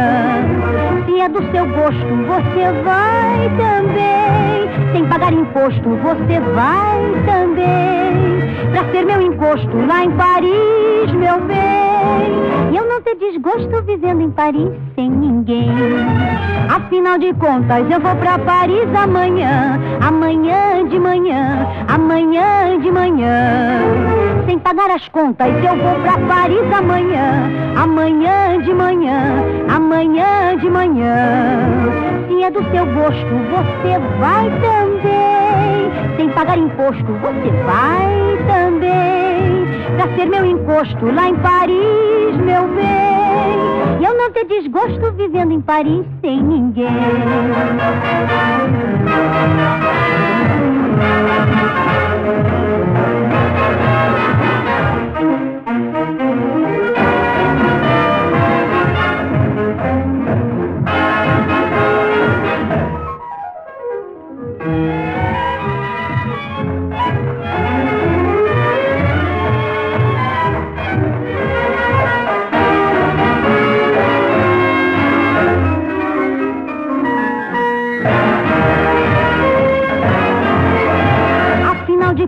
Se 1.06 1.20
é 1.20 1.30
do 1.30 1.52
seu 1.52 1.66
gosto, 1.68 2.16
você 2.28 2.72
vai 2.84 3.50
também. 3.58 4.94
Sem 4.94 5.06
pagar 5.06 5.34
imposto, 5.34 5.90
você 5.90 6.40
vai 6.40 7.02
também. 7.26 8.72
Pra 8.72 8.92
ser 8.92 9.06
meu 9.06 9.22
encosto 9.22 9.78
lá 9.88 10.06
em 10.06 10.12
Paris, 10.12 11.12
meu 11.14 11.40
bem. 11.42 12.72
E 12.72 12.78
eu 12.78 12.88
não 12.88 13.02
ter 13.02 13.16
desgosto 13.16 13.84
vivendo 13.84 14.22
em 14.22 14.32
Paris 14.32 14.83
ninguém. 15.44 15.70
Afinal 16.70 17.18
de 17.18 17.34
contas, 17.34 17.90
eu 17.90 18.00
vou 18.00 18.16
pra 18.16 18.40
Paris 18.40 18.88
amanhã, 18.96 19.80
amanhã 20.02 20.88
de 20.88 21.00
manhã, 21.00 21.68
amanhã 21.88 22.80
de 22.80 22.92
manhã. 22.92 23.82
Sem 24.46 24.60
pagar 24.60 24.90
as 24.92 25.08
contas, 25.10 25.48
eu 25.48 25.76
vou 25.76 26.00
pra 26.02 26.18
Paris 26.28 26.74
amanhã, 26.74 27.50
amanhã 27.76 28.62
de 28.62 28.74
manhã, 28.74 29.44
amanhã 29.70 30.58
de 30.58 30.70
manhã. 30.70 31.16
Se 32.28 32.44
é 32.44 32.50
do 32.50 32.64
seu 32.72 32.86
gosto, 32.86 33.34
você 33.52 34.00
vai 34.20 34.50
também. 34.62 36.18
Sem 36.18 36.30
pagar 36.30 36.58
imposto, 36.58 37.06
você 37.06 37.50
vai 37.66 38.38
também. 38.48 39.66
Pra 39.98 40.16
ser 40.16 40.26
meu 40.26 40.46
encosto 40.46 41.06
lá 41.14 41.30
em 41.30 41.36
Paris, 41.36 42.38
meu 42.38 42.68
bem. 42.76 43.83
Eu 44.04 44.18
não 44.18 44.30
ter 44.34 44.44
desgosto 44.46 45.14
vivendo 45.14 45.54
em 45.54 45.62
Paris 45.62 46.06
sem 46.20 46.44
ninguém. 46.44 46.88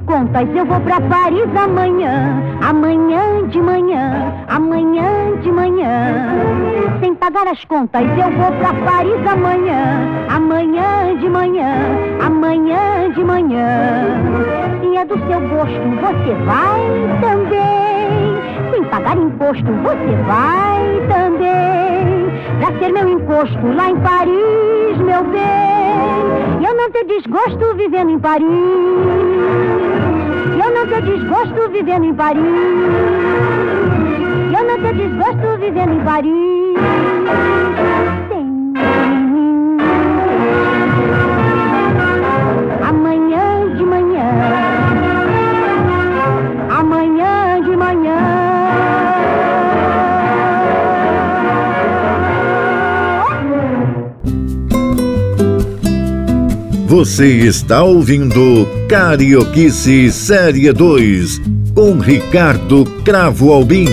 Contas, 0.06 0.48
eu 0.56 0.66
vou 0.66 0.80
pra 0.82 1.02
Paris 1.02 1.56
amanhã, 1.56 2.42
amanhã 2.62 3.48
de 3.48 3.62
manhã, 3.62 4.34
amanhã 4.48 5.36
de 5.42 5.52
manhã. 5.52 7.00
Sem 7.00 7.16
pagar 7.16 7.48
as 7.48 7.64
contas, 7.66 8.04
eu 8.04 8.32
vou 8.32 8.52
pra 8.54 8.74
Paris 8.86 9.28
amanhã, 9.28 10.26
amanhã 10.30 11.18
de 11.18 11.30
manhã, 11.30 11.74
amanhã 12.24 13.12
de 13.14 13.24
manhã. 13.24 13.68
Se 14.82 14.98
é 14.98 15.06
do 15.06 15.18
seu 15.28 15.42
gosto, 15.50 15.82
você 16.02 16.34
vai 16.46 16.82
também. 17.22 18.72
Sem 18.72 18.84
pagar 18.86 19.18
imposto, 19.18 19.72
você 19.84 20.16
vai 20.28 21.08
também. 21.08 21.95
Pra 22.60 22.80
ser 22.80 22.92
meu 22.92 23.10
encosto 23.10 23.68
lá 23.76 23.90
em 23.90 24.00
Paris, 24.00 24.98
meu 24.98 25.24
bem. 25.26 26.62
E 26.62 26.66
eu 26.66 26.76
não 26.76 26.90
ter 26.92 27.06
desgosto 27.06 27.76
vivendo 27.76 28.12
em 28.12 28.20
Paris. 28.20 28.46
Eu 30.64 30.74
não 30.74 30.88
tenho 30.88 31.18
desgosto 31.18 31.70
vivendo 31.72 32.06
em 32.06 32.14
Paris. 32.14 32.44
Eu 34.58 34.64
não 34.68 34.80
tenho 34.82 34.96
desgosto 34.96 35.58
vivendo 35.60 35.94
em 35.94 36.04
Paris. 36.04 37.95
Você 56.96 57.28
está 57.46 57.84
ouvindo 57.84 58.66
Carioquice 58.88 60.10
Série 60.14 60.72
2 60.72 61.42
com 61.76 62.00
Ricardo 62.00 62.86
Cravo 63.04 63.52
Albim. 63.52 63.88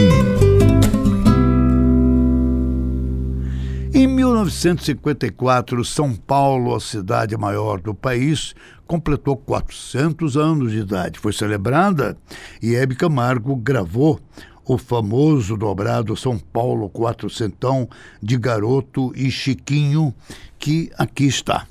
Em 3.92 4.06
1954, 4.06 5.84
São 5.84 6.14
Paulo, 6.14 6.76
a 6.76 6.78
cidade 6.78 7.36
maior 7.36 7.80
do 7.80 7.92
país, 7.92 8.54
completou 8.86 9.36
400 9.36 10.36
anos 10.36 10.70
de 10.70 10.78
idade. 10.78 11.18
Foi 11.18 11.32
celebrada 11.32 12.16
e 12.62 12.76
Hebe 12.76 12.94
Camargo 12.94 13.56
gravou 13.56 14.20
o 14.64 14.78
famoso 14.78 15.56
dobrado 15.56 16.16
São 16.16 16.38
Paulo 16.38 16.88
Quatrocentão 16.88 17.88
de 18.22 18.38
Garoto 18.38 19.12
e 19.16 19.28
Chiquinho, 19.28 20.14
que 20.56 20.88
aqui 20.96 21.26
está. 21.26 21.66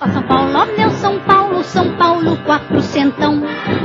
Ó 0.00 0.08
São 0.08 0.22
Paulo, 0.22 0.66
meu 0.78 0.90
São 0.92 1.18
Paulo, 1.18 1.62
São 1.64 1.90
Paulo 1.96 2.38
quatrocentão. 2.46 3.42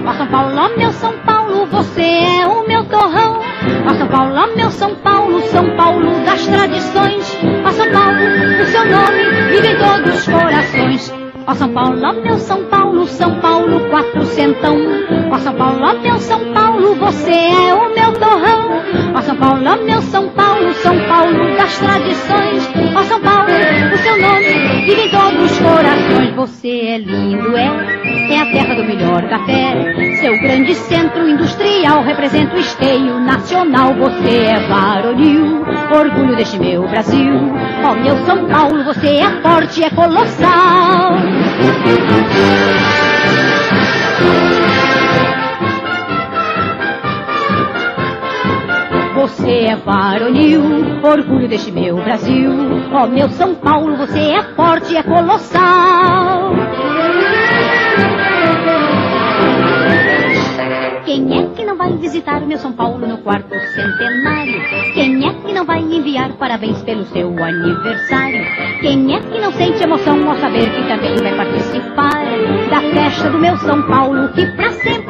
Ó 0.08 0.14
São 0.14 0.28
Paulo, 0.28 0.78
meu 0.78 0.92
São 0.94 1.12
Paulo, 1.26 1.66
você 1.66 2.02
é 2.02 2.48
o 2.48 2.66
meu 2.66 2.86
torrão. 2.86 3.42
Ó 3.86 3.94
São 3.94 4.08
Paulo, 4.08 4.56
meu 4.56 4.72
São 4.72 4.96
Paulo, 4.96 5.42
São 5.42 5.76
Paulo 5.76 6.24
das 6.24 6.48
tradições. 6.48 7.38
Ó 7.66 7.72
São 7.72 7.92
Paulo, 7.92 8.20
o 8.62 8.66
seu 8.68 8.86
nome 8.86 9.50
vive 9.50 9.68
em 9.68 9.78
todos 9.78 10.16
os 10.16 10.26
corações. 10.26 11.14
Ó 11.46 11.54
São 11.54 11.74
Paulo, 11.74 12.22
meu 12.24 12.38
São 12.38 12.64
Paulo, 12.66 13.06
São 13.06 13.36
Paulo 13.42 13.82
quatrocentão. 13.90 14.78
Ó 15.30 15.38
São 15.40 15.56
Paulo, 15.56 16.00
meu 16.02 16.18
São 16.20 16.40
Paulo, 16.54 16.61
você 17.02 17.32
é 17.32 17.74
o 17.74 17.94
meu 17.96 18.14
torrão. 18.14 18.80
Ó 19.16 19.22
São 19.22 19.36
Paulo, 19.36 19.84
meu 19.84 20.02
São 20.04 20.30
Paulo, 20.30 20.72
São 20.76 20.98
Paulo 21.08 21.58
das 21.58 21.78
tradições. 21.80 22.70
Ó 22.96 23.04
São 23.04 23.20
Paulo, 23.20 23.50
o 23.92 23.98
seu 23.98 24.22
nome 24.22 24.86
vive 24.86 25.08
em 25.08 25.10
todos 25.10 25.52
os 25.52 25.60
corações. 25.60 26.36
Você 26.36 26.70
é 26.70 26.98
lindo, 27.00 27.58
é, 27.58 27.66
é 28.30 28.40
a 28.40 28.46
terra 28.52 28.76
do 28.76 28.84
melhor 28.84 29.28
café. 29.28 30.16
Seu 30.22 30.40
grande 30.42 30.76
centro 30.76 31.28
industrial 31.28 32.04
representa 32.04 32.56
o 32.56 32.60
esteio 32.60 33.20
nacional. 33.20 33.96
Você 33.96 34.38
é 34.46 34.60
varonil, 34.68 35.66
orgulho 35.92 36.36
deste 36.36 36.60
meu 36.60 36.88
Brasil. 36.88 37.34
Ó 37.84 37.96
meu 37.96 38.16
São 38.26 38.46
Paulo, 38.46 38.84
você 38.84 39.08
é 39.08 39.42
forte, 39.42 39.84
é 39.84 39.90
colossal. 39.90 41.18
Você 49.42 49.66
é 49.66 49.76
varonil, 49.76 50.62
orgulho 51.02 51.48
deste 51.48 51.72
meu 51.72 51.96
Brasil. 51.96 52.52
Ó 52.94 53.08
meu 53.08 53.28
São 53.30 53.56
Paulo, 53.56 53.98
você 53.98 54.20
é 54.20 54.44
forte, 54.54 54.96
é 54.96 55.02
colossal. 55.02 56.52
Quem 61.06 61.40
é 61.40 61.48
que 61.56 61.66
não 61.66 61.76
vai 61.76 61.92
visitar 61.94 62.44
o 62.44 62.46
meu 62.46 62.60
São 62.60 62.72
Paulo 62.72 63.00
no 63.00 63.18
quarto 63.18 63.50
centenário? 63.50 64.62
Quem 64.94 65.28
é 65.28 65.34
que 65.34 65.52
não 65.52 65.66
vai 65.66 65.80
enviar 65.80 66.32
parabéns 66.34 66.80
pelo 66.84 67.04
seu 67.06 67.28
aniversário? 67.44 68.46
Quem 68.80 69.16
é 69.16 69.20
que 69.22 69.40
não 69.40 69.52
sente 69.54 69.82
emoção 69.82 70.30
ao 70.30 70.38
saber 70.38 70.70
que 70.70 70.88
também 70.88 71.16
vai 71.16 71.36
participar 71.36 72.26
da 72.70 72.82
festa 72.94 73.32
do 73.32 73.40
meu 73.40 73.58
São 73.58 73.82
Paulo 73.88 74.30
que 74.34 74.46
pra 74.56 74.72
sempre? 74.74 75.01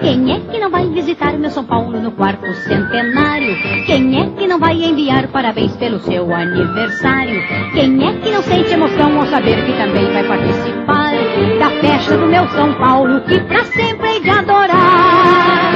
Quem 0.00 0.32
é 0.32 0.40
que 0.40 0.58
não 0.58 0.70
vai 0.70 0.86
visitar 0.88 1.36
meu 1.36 1.50
São 1.50 1.64
Paulo 1.64 2.00
no 2.00 2.12
quarto 2.12 2.46
centenário? 2.54 3.56
Quem 3.86 4.20
é 4.20 4.30
que 4.30 4.46
não 4.46 4.58
vai 4.58 4.74
enviar 4.74 5.26
parabéns 5.28 5.76
pelo 5.76 5.98
seu 6.00 6.32
aniversário? 6.32 7.42
Quem 7.72 8.06
é 8.06 8.12
que 8.20 8.30
não 8.30 8.42
sente 8.42 8.72
emoção 8.72 9.18
ao 9.20 9.26
saber 9.26 9.64
que 9.64 9.72
também 9.72 10.12
vai 10.12 10.24
participar 10.24 11.12
da 11.58 11.70
festa 11.80 12.16
do 12.16 12.26
meu 12.26 12.46
São 12.50 12.74
Paulo 12.74 13.20
que 13.22 13.40
pra 13.40 13.64
sempre 13.64 14.08
hei 14.08 14.20
de 14.20 14.30
adorar? 14.30 15.68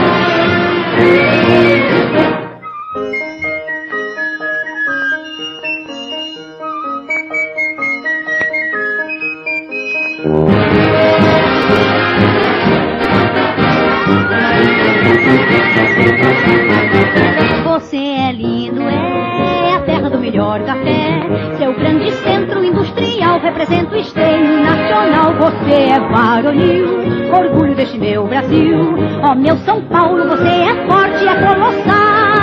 Você 17.65 17.97
é 17.97 18.33
lindo, 18.33 18.83
é 18.83 19.75
a 19.75 19.81
terra 19.81 20.11
do 20.11 20.19
melhor 20.19 20.61
café. 20.65 21.21
Seu 21.59 21.73
grande 21.75 22.11
centro 22.13 22.65
industrial 22.65 23.39
representa 23.41 23.95
o 23.95 23.99
esteio 23.99 24.63
nacional. 24.63 25.35
Você 25.35 25.73
é 25.73 26.01
varonil, 26.01 27.33
orgulho 27.33 27.75
deste 27.75 27.99
meu 27.99 28.27
Brasil. 28.27 28.95
Ó 29.23 29.35
meu 29.35 29.57
São 29.59 29.81
Paulo, 29.83 30.29
você 30.29 30.49
é 30.49 30.87
forte, 30.87 31.27
é 31.27 31.35
colossal. 31.47 32.43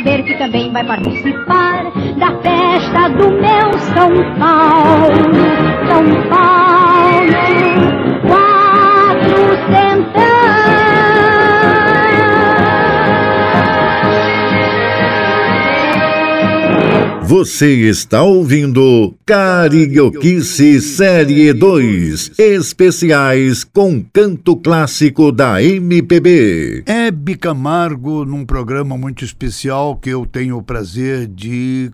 Saber 0.00 0.22
que 0.22 0.34
também 0.36 0.72
vai 0.72 0.82
participar 0.84 1.84
da 2.16 2.32
festa 2.40 3.08
do 3.10 3.30
meu 3.32 3.72
São 3.94 4.10
Paulo? 4.38 5.30
São 5.88 6.04
Paulo, 6.30 7.89
Você 17.30 17.88
está 17.88 18.24
ouvindo 18.24 19.14
Carioquice 19.24 20.80
Série 20.80 21.52
2, 21.52 22.32
especiais 22.36 23.62
com 23.62 24.02
canto 24.02 24.56
clássico 24.56 25.30
da 25.30 25.62
MPB. 25.62 26.82
Hebe 26.84 27.36
Camargo, 27.36 28.24
num 28.24 28.44
programa 28.44 28.98
muito 28.98 29.24
especial 29.24 29.94
que 29.94 30.10
eu 30.10 30.26
tenho 30.26 30.56
o 30.58 30.62
prazer 30.62 31.28
de 31.28 31.92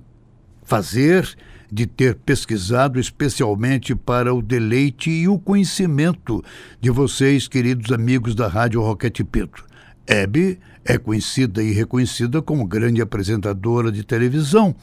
fazer, 0.65 1.29
de 1.71 1.85
ter 1.85 2.15
pesquisado 2.15 2.99
especialmente 2.99 3.95
para 3.95 4.35
o 4.35 4.41
deleite 4.41 5.11
e 5.11 5.29
o 5.29 5.39
conhecimento 5.39 6.43
de 6.81 6.89
vocês, 6.89 7.47
queridos 7.47 7.93
amigos 7.93 8.35
da 8.35 8.49
Rádio 8.49 8.81
Roquete 8.81 9.23
Pinto. 9.23 9.67
Hebe 10.07 10.59
é 10.83 10.97
conhecida 10.97 11.63
e 11.63 11.73
reconhecida 11.73 12.41
como 12.41 12.65
grande 12.65 13.03
apresentadora 13.03 13.93
de 13.93 14.03
televisão, 14.03 14.75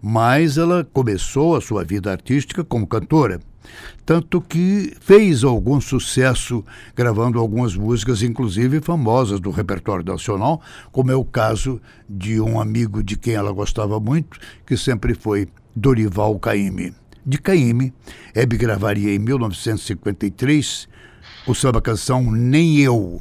mas 0.00 0.56
ela 0.56 0.86
começou 0.92 1.56
a 1.56 1.60
sua 1.60 1.84
vida 1.84 2.10
artística 2.10 2.64
como 2.64 2.86
cantora. 2.86 3.40
Tanto 4.04 4.40
que 4.40 4.94
fez 5.00 5.44
algum 5.44 5.80
sucesso 5.80 6.64
gravando 6.96 7.38
algumas 7.38 7.76
músicas, 7.76 8.22
inclusive 8.22 8.80
famosas 8.80 9.38
do 9.38 9.50
repertório 9.50 10.04
nacional, 10.04 10.60
como 10.90 11.12
é 11.12 11.14
o 11.14 11.24
caso 11.24 11.80
de 12.08 12.40
um 12.40 12.60
amigo 12.60 13.02
de 13.02 13.16
quem 13.16 13.34
ela 13.34 13.52
gostava 13.52 14.00
muito, 14.00 14.38
que 14.66 14.76
sempre 14.76 15.14
foi 15.14 15.48
Dorival 15.76 16.38
Caymmi. 16.38 16.94
De 17.24 17.38
Caymmi, 17.38 17.92
Hebe 18.34 18.56
gravaria 18.56 19.14
em 19.14 19.18
1953 19.18 20.88
o 21.46 21.54
samba 21.54 21.80
canção 21.80 22.30
Nem 22.30 22.78
Eu. 22.78 23.20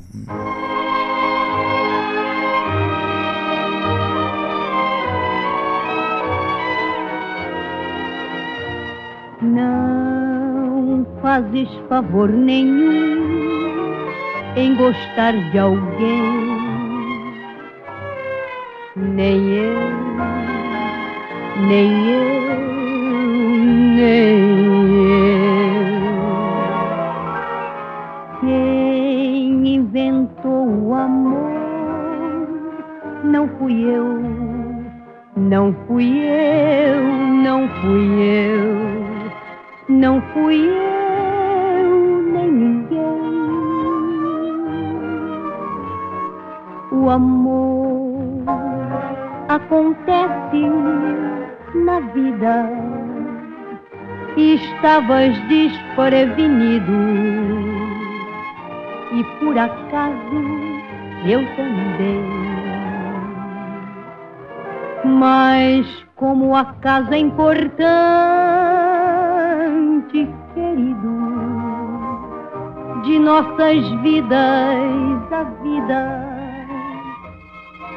Não 9.59 11.05
fazes 11.21 11.69
favor 11.89 12.29
nenhum 12.29 13.59
em 14.55 14.75
gostar 14.75 15.33
de 15.51 15.59
alguém, 15.59 16.23
nem 18.95 19.49
eu, 19.49 19.79
nem 21.67 21.91
eu, 22.09 22.49
nem 23.95 24.39
eu. 25.09 25.39
Quem 28.39 29.75
inventou 29.75 30.67
o 30.87 30.93
amor 30.93 31.51
não 33.25 33.47
fui 33.59 33.83
eu, 33.83 34.21
não 35.35 35.75
fui 35.85 36.19
eu, 36.19 37.03
não 37.43 37.67
fui 37.81 38.05
eu. 38.23 38.88
Não 39.89 40.21
fui 40.33 40.69
eu 40.69 42.21
nem 42.31 42.51
ninguém. 42.51 42.99
O 46.91 47.09
amor 47.09 48.43
acontece 49.47 50.69
na 51.73 51.99
vida. 52.13 52.69
Estavas 54.37 55.35
desprevenido 55.47 56.93
e 59.11 59.23
por 59.39 59.57
acaso 59.57 60.43
eu 61.25 61.43
também. 61.55 62.23
Mas 65.03 66.05
como 66.15 66.55
acaso 66.55 67.11
é 67.11 67.17
importante, 67.17 68.58
nossas 73.29 73.87
vidas 74.01 75.31
a 75.31 75.43
vida 75.61 76.25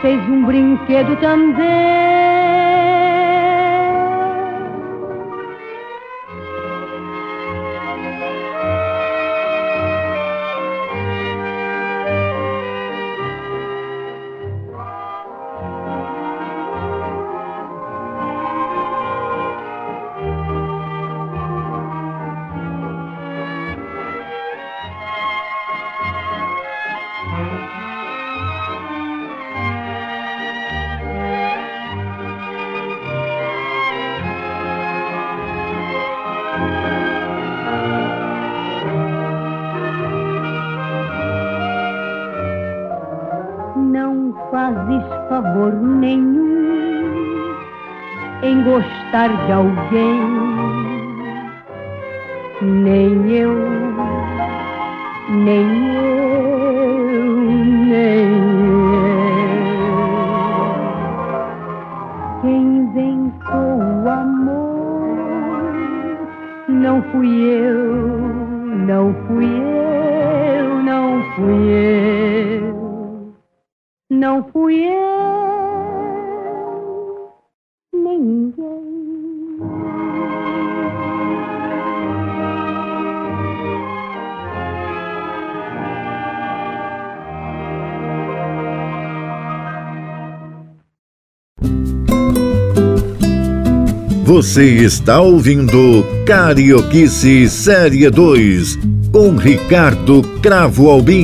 fez 0.02 0.20
um 0.28 0.44
brinquedo 0.44 1.16
também. 1.20 2.21
Gostar 49.12 49.28
de 49.46 49.52
alguém, 49.52 50.31
Você 94.42 94.78
está 94.78 95.20
ouvindo 95.20 96.04
Carioquice 96.26 97.48
Série 97.48 98.10
2 98.10 98.76
com 99.12 99.36
Ricardo 99.36 100.20
Cravo 100.40 100.90
Albim. 100.90 101.22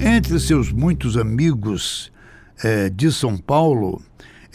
Entre 0.00 0.40
seus 0.40 0.72
muitos 0.72 1.18
amigos 1.18 2.10
eh, 2.64 2.88
de 2.88 3.12
São 3.12 3.36
Paulo, 3.36 4.00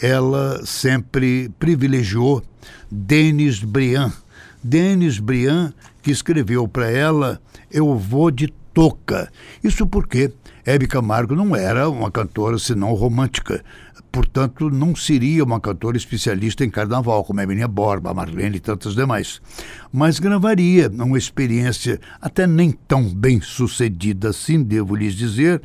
ela 0.02 0.66
sempre 0.66 1.48
privilegiou 1.60 2.42
Denis 2.90 3.62
Briand. 3.62 4.10
Denis 4.64 5.20
Briand, 5.20 5.72
que 6.02 6.10
escreveu 6.10 6.66
para 6.66 6.90
ela 6.90 7.40
Eu 7.70 7.96
Vou 7.96 8.32
de 8.32 8.52
Toca. 8.74 9.30
Isso 9.62 9.86
porque 9.86 10.32
Hebe 10.66 10.88
Camargo 10.88 11.36
não 11.36 11.54
era 11.54 11.88
uma 11.88 12.10
cantora 12.10 12.58
senão 12.58 12.92
romântica. 12.94 13.62
Portanto, 14.14 14.70
não 14.70 14.94
seria 14.94 15.42
uma 15.42 15.58
cantora 15.58 15.96
especialista 15.96 16.64
em 16.64 16.70
carnaval, 16.70 17.24
como 17.24 17.40
a 17.40 17.42
Emilia 17.42 17.66
Borba, 17.66 18.12
a 18.12 18.14
Marlene 18.14 18.58
e 18.58 18.60
tantas 18.60 18.94
demais. 18.94 19.42
Mas 19.92 20.20
gravaria 20.20 20.88
uma 20.88 21.18
experiência 21.18 22.00
até 22.20 22.46
nem 22.46 22.70
tão 22.70 23.12
bem 23.12 23.40
sucedida 23.40 24.28
assim, 24.28 24.62
devo 24.62 24.94
lhes 24.94 25.14
dizer, 25.14 25.60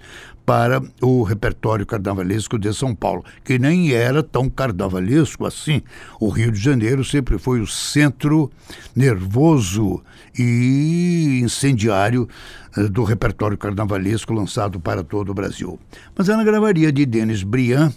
para 0.48 0.82
o 1.00 1.22
repertório 1.22 1.86
carnavalesco 1.86 2.58
de 2.58 2.74
São 2.74 2.96
Paulo, 2.96 3.24
que 3.44 3.60
nem 3.60 3.92
era 3.92 4.24
tão 4.24 4.50
carnavalesco 4.50 5.46
assim. 5.46 5.84
O 6.20 6.30
Rio 6.30 6.52
de 6.52 6.60
Janeiro 6.60 7.06
sempre 7.06 7.38
foi 7.38 7.62
o 7.62 7.68
centro 7.68 8.50
nervoso 8.96 10.02
e 10.36 11.40
incendiário 11.44 12.28
eh, 12.76 12.88
do 12.88 13.04
repertório 13.04 13.60
carnavalesco 13.60 14.34
lançado 14.34 14.80
para 14.80 15.04
todo 15.04 15.30
o 15.30 15.36
Brasil. 15.36 15.80
Mas 16.18 16.30
ela 16.30 16.44
gravaria 16.44 16.92
de 16.92 17.06
Denis 17.06 17.44
Briand, 17.44 17.94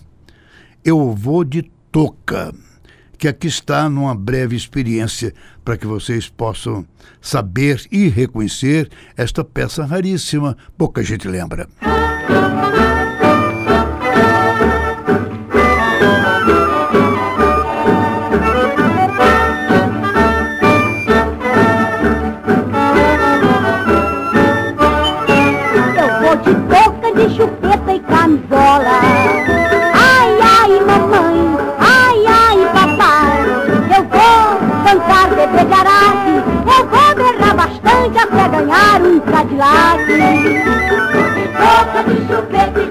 Eu 0.84 1.14
Vou 1.14 1.44
de 1.44 1.62
Toca, 1.92 2.52
que 3.16 3.28
aqui 3.28 3.46
está 3.46 3.88
numa 3.88 4.16
breve 4.16 4.56
experiência 4.56 5.32
para 5.64 5.76
que 5.76 5.86
vocês 5.86 6.28
possam 6.28 6.84
saber 7.20 7.86
e 7.92 8.08
reconhecer 8.08 8.90
esta 9.16 9.44
peça 9.44 9.84
raríssima, 9.84 10.56
pouca 10.76 11.00
gente 11.04 11.28
lembra. 11.28 11.68
Ganhar 38.92 39.02
um 39.02 39.20
Cadillac. 39.20 40.06
De 40.06 41.48
touca, 41.48 42.02
de 42.04 42.14
chupeta 42.26 42.80
e 42.80 42.90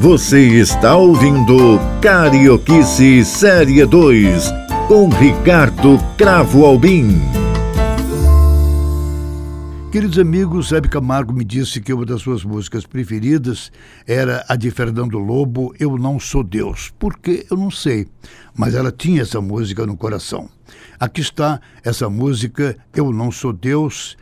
Você 0.00 0.40
está 0.58 0.96
ouvindo 0.96 1.78
Carioquice 2.00 3.22
Série 3.22 3.84
2 3.84 4.50
com 4.88 5.10
Ricardo 5.10 5.98
Cravo 6.16 6.64
Albim. 6.64 7.20
Queridos 9.92 10.18
amigos, 10.18 10.72
Hebe 10.72 10.88
Camargo 10.88 11.34
me 11.34 11.44
disse 11.44 11.82
que 11.82 11.92
uma 11.92 12.06
das 12.06 12.22
suas 12.22 12.42
músicas 12.44 12.86
preferidas 12.86 13.70
era 14.06 14.42
a 14.48 14.56
de 14.56 14.70
Fernando 14.70 15.18
Lobo, 15.18 15.74
Eu 15.78 15.98
Não 15.98 16.18
Sou 16.18 16.42
Deus. 16.42 16.90
Por 16.98 17.18
que? 17.18 17.44
Eu 17.50 17.58
não 17.58 17.70
sei, 17.70 18.08
mas 18.56 18.74
ela 18.74 18.90
tinha 18.90 19.20
essa 19.20 19.42
música 19.42 19.84
no 19.84 19.98
coração. 19.98 20.48
Aqui 20.98 21.20
está 21.20 21.60
essa 21.84 22.08
música, 22.08 22.74
Eu 22.96 23.12
Não 23.12 23.30
Sou 23.30 23.52
Deus, 23.52 24.16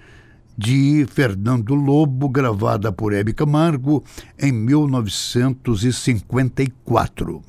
de 0.59 1.07
Fernando 1.09 1.77
Lobo, 1.77 2.29
gravada 2.29 2.91
por 2.91 3.15
Hebe 3.15 3.33
Camargo 3.33 4.03
em 4.37 4.51
1954. 4.51 7.41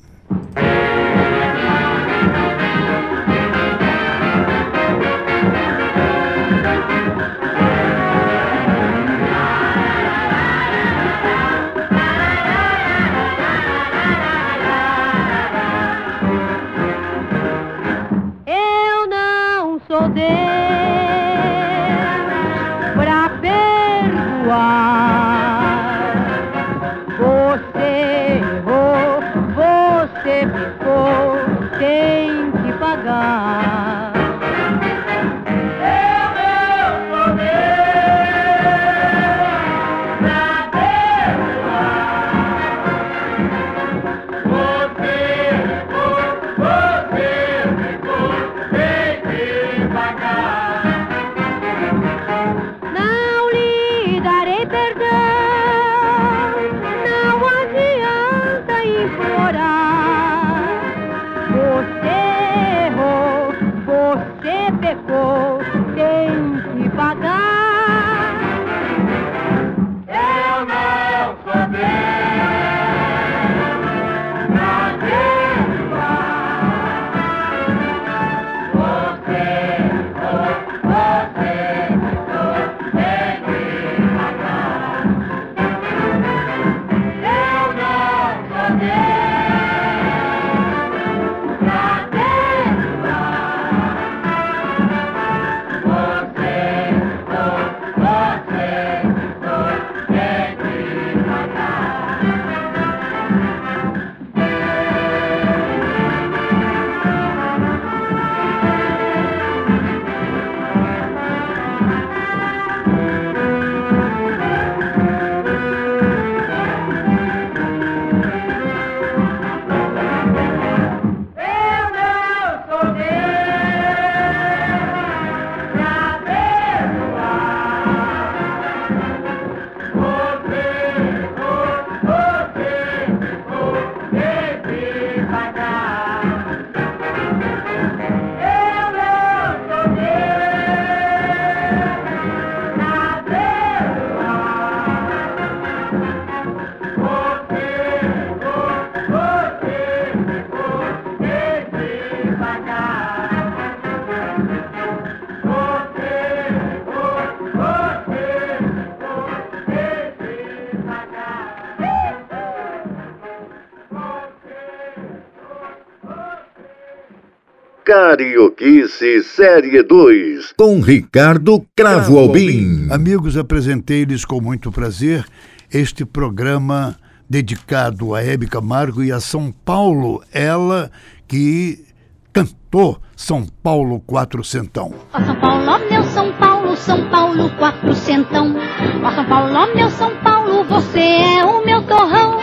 Carioquice 168.60 169.22
Série 169.22 169.82
2, 169.82 170.52
com 170.52 170.80
Ricardo 170.80 171.64
Cravo 171.74 172.18
Albim. 172.18 172.88
Amigos, 172.90 173.38
apresentei-lhes 173.38 174.22
com 174.26 174.38
muito 174.38 174.70
prazer 174.70 175.24
este 175.72 176.04
programa 176.04 176.94
dedicado 177.28 178.14
a 178.14 178.22
Hebe 178.22 178.46
Camargo 178.46 179.02
e 179.02 179.10
a 179.10 179.18
São 179.18 179.50
Paulo, 179.50 180.22
ela 180.30 180.90
que 181.26 181.86
cantou 182.34 183.00
São 183.16 183.46
Paulo 183.62 183.98
Quatrocentão. 184.06 184.94
Ó 185.14 185.24
São 185.24 185.40
Paulo, 185.40 185.88
meu 185.90 186.04
São 186.04 186.32
Paulo, 186.34 186.76
São 186.76 187.10
Paulo 187.10 187.50
Quatrocentão. 187.58 188.54
Ó 189.02 189.10
São 189.10 189.24
Paulo, 189.24 189.74
meu 189.74 189.88
São 189.88 190.14
Paulo, 190.16 190.64
você 190.64 191.00
é 191.00 191.44
o 191.46 191.64
meu 191.64 191.82
torrão. 191.86 192.36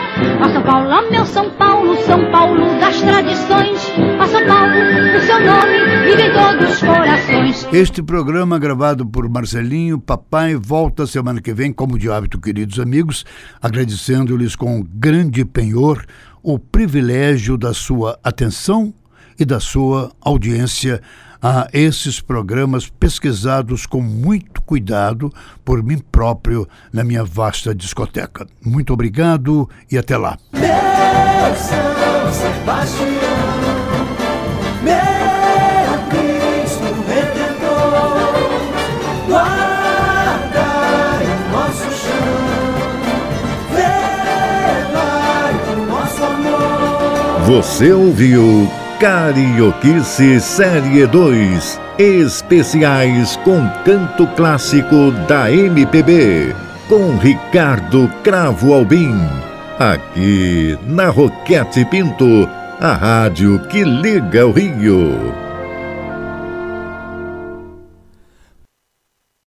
Ó 0.44 0.50
São 0.50 0.64
Paulo, 0.64 1.12
meu 1.12 1.26
São 1.28 1.50
Paulo, 1.52 1.96
São 1.98 2.32
Paulo 2.32 2.80
das 2.80 3.00
tradições. 3.02 3.94
Ó 4.20 4.26
São 4.26 4.44
Paulo, 4.48 4.74
o 5.16 5.22
seu 5.22 5.40
nome 5.42 5.97
vive 6.08 6.24
em 6.24 6.34
todos 6.34 6.74
os 6.74 6.80
corações. 6.80 7.68
Este 7.74 8.02
programa 8.02 8.58
gravado 8.58 9.06
por 9.06 9.28
Marcelinho 9.28 10.00
Papai 10.00 10.56
volta 10.56 11.06
semana 11.06 11.42
que 11.42 11.54
vem, 11.54 11.74
como 11.74 12.00
de 12.00 12.10
hábito, 12.10 12.40
queridos 12.40 12.80
amigos, 12.80 13.26
agradecendo-lhes 13.62 14.56
com 14.56 14.82
grande 14.90 15.44
penhor 15.44 16.06
o 16.42 16.58
privilégio 16.58 17.58
da 17.58 17.74
sua 17.74 18.18
atenção 18.24 18.94
e 19.38 19.44
da 19.44 19.60
sua 19.60 20.10
audiência 20.22 21.02
a 21.42 21.68
esses 21.74 22.22
programas 22.22 22.88
pesquisados 22.88 23.86
com 23.86 24.02
muito 24.02 24.62
cuidado 24.62 25.32
por 25.64 25.84
mim 25.84 25.98
próprio 25.98 26.68
na 26.92 27.04
minha 27.04 27.24
vasta 27.24 27.76
discoteca. 27.76 28.48
Muito 28.64 28.94
obrigado 28.94 29.70
e 29.92 29.98
até 29.98 30.18
lá. 30.18 30.38
Você 47.48 47.94
ouviu 47.94 48.70
Carioquice 49.00 50.38
Série 50.42 51.08
2, 51.08 51.80
especiais 51.98 53.38
com 53.38 53.66
canto 53.86 54.28
clássico 54.36 55.12
da 55.30 55.50
MPB, 55.50 56.54
com 56.90 57.16
Ricardo 57.16 58.12
Cravo 58.22 58.74
Albim, 58.74 59.16
aqui 59.80 60.78
na 60.86 61.08
Roquete 61.08 61.86
Pinto, 61.86 62.50
a 62.82 62.92
rádio 62.92 63.60
que 63.70 63.82
liga 63.82 64.46
o 64.46 64.52
Rio. 64.52 65.47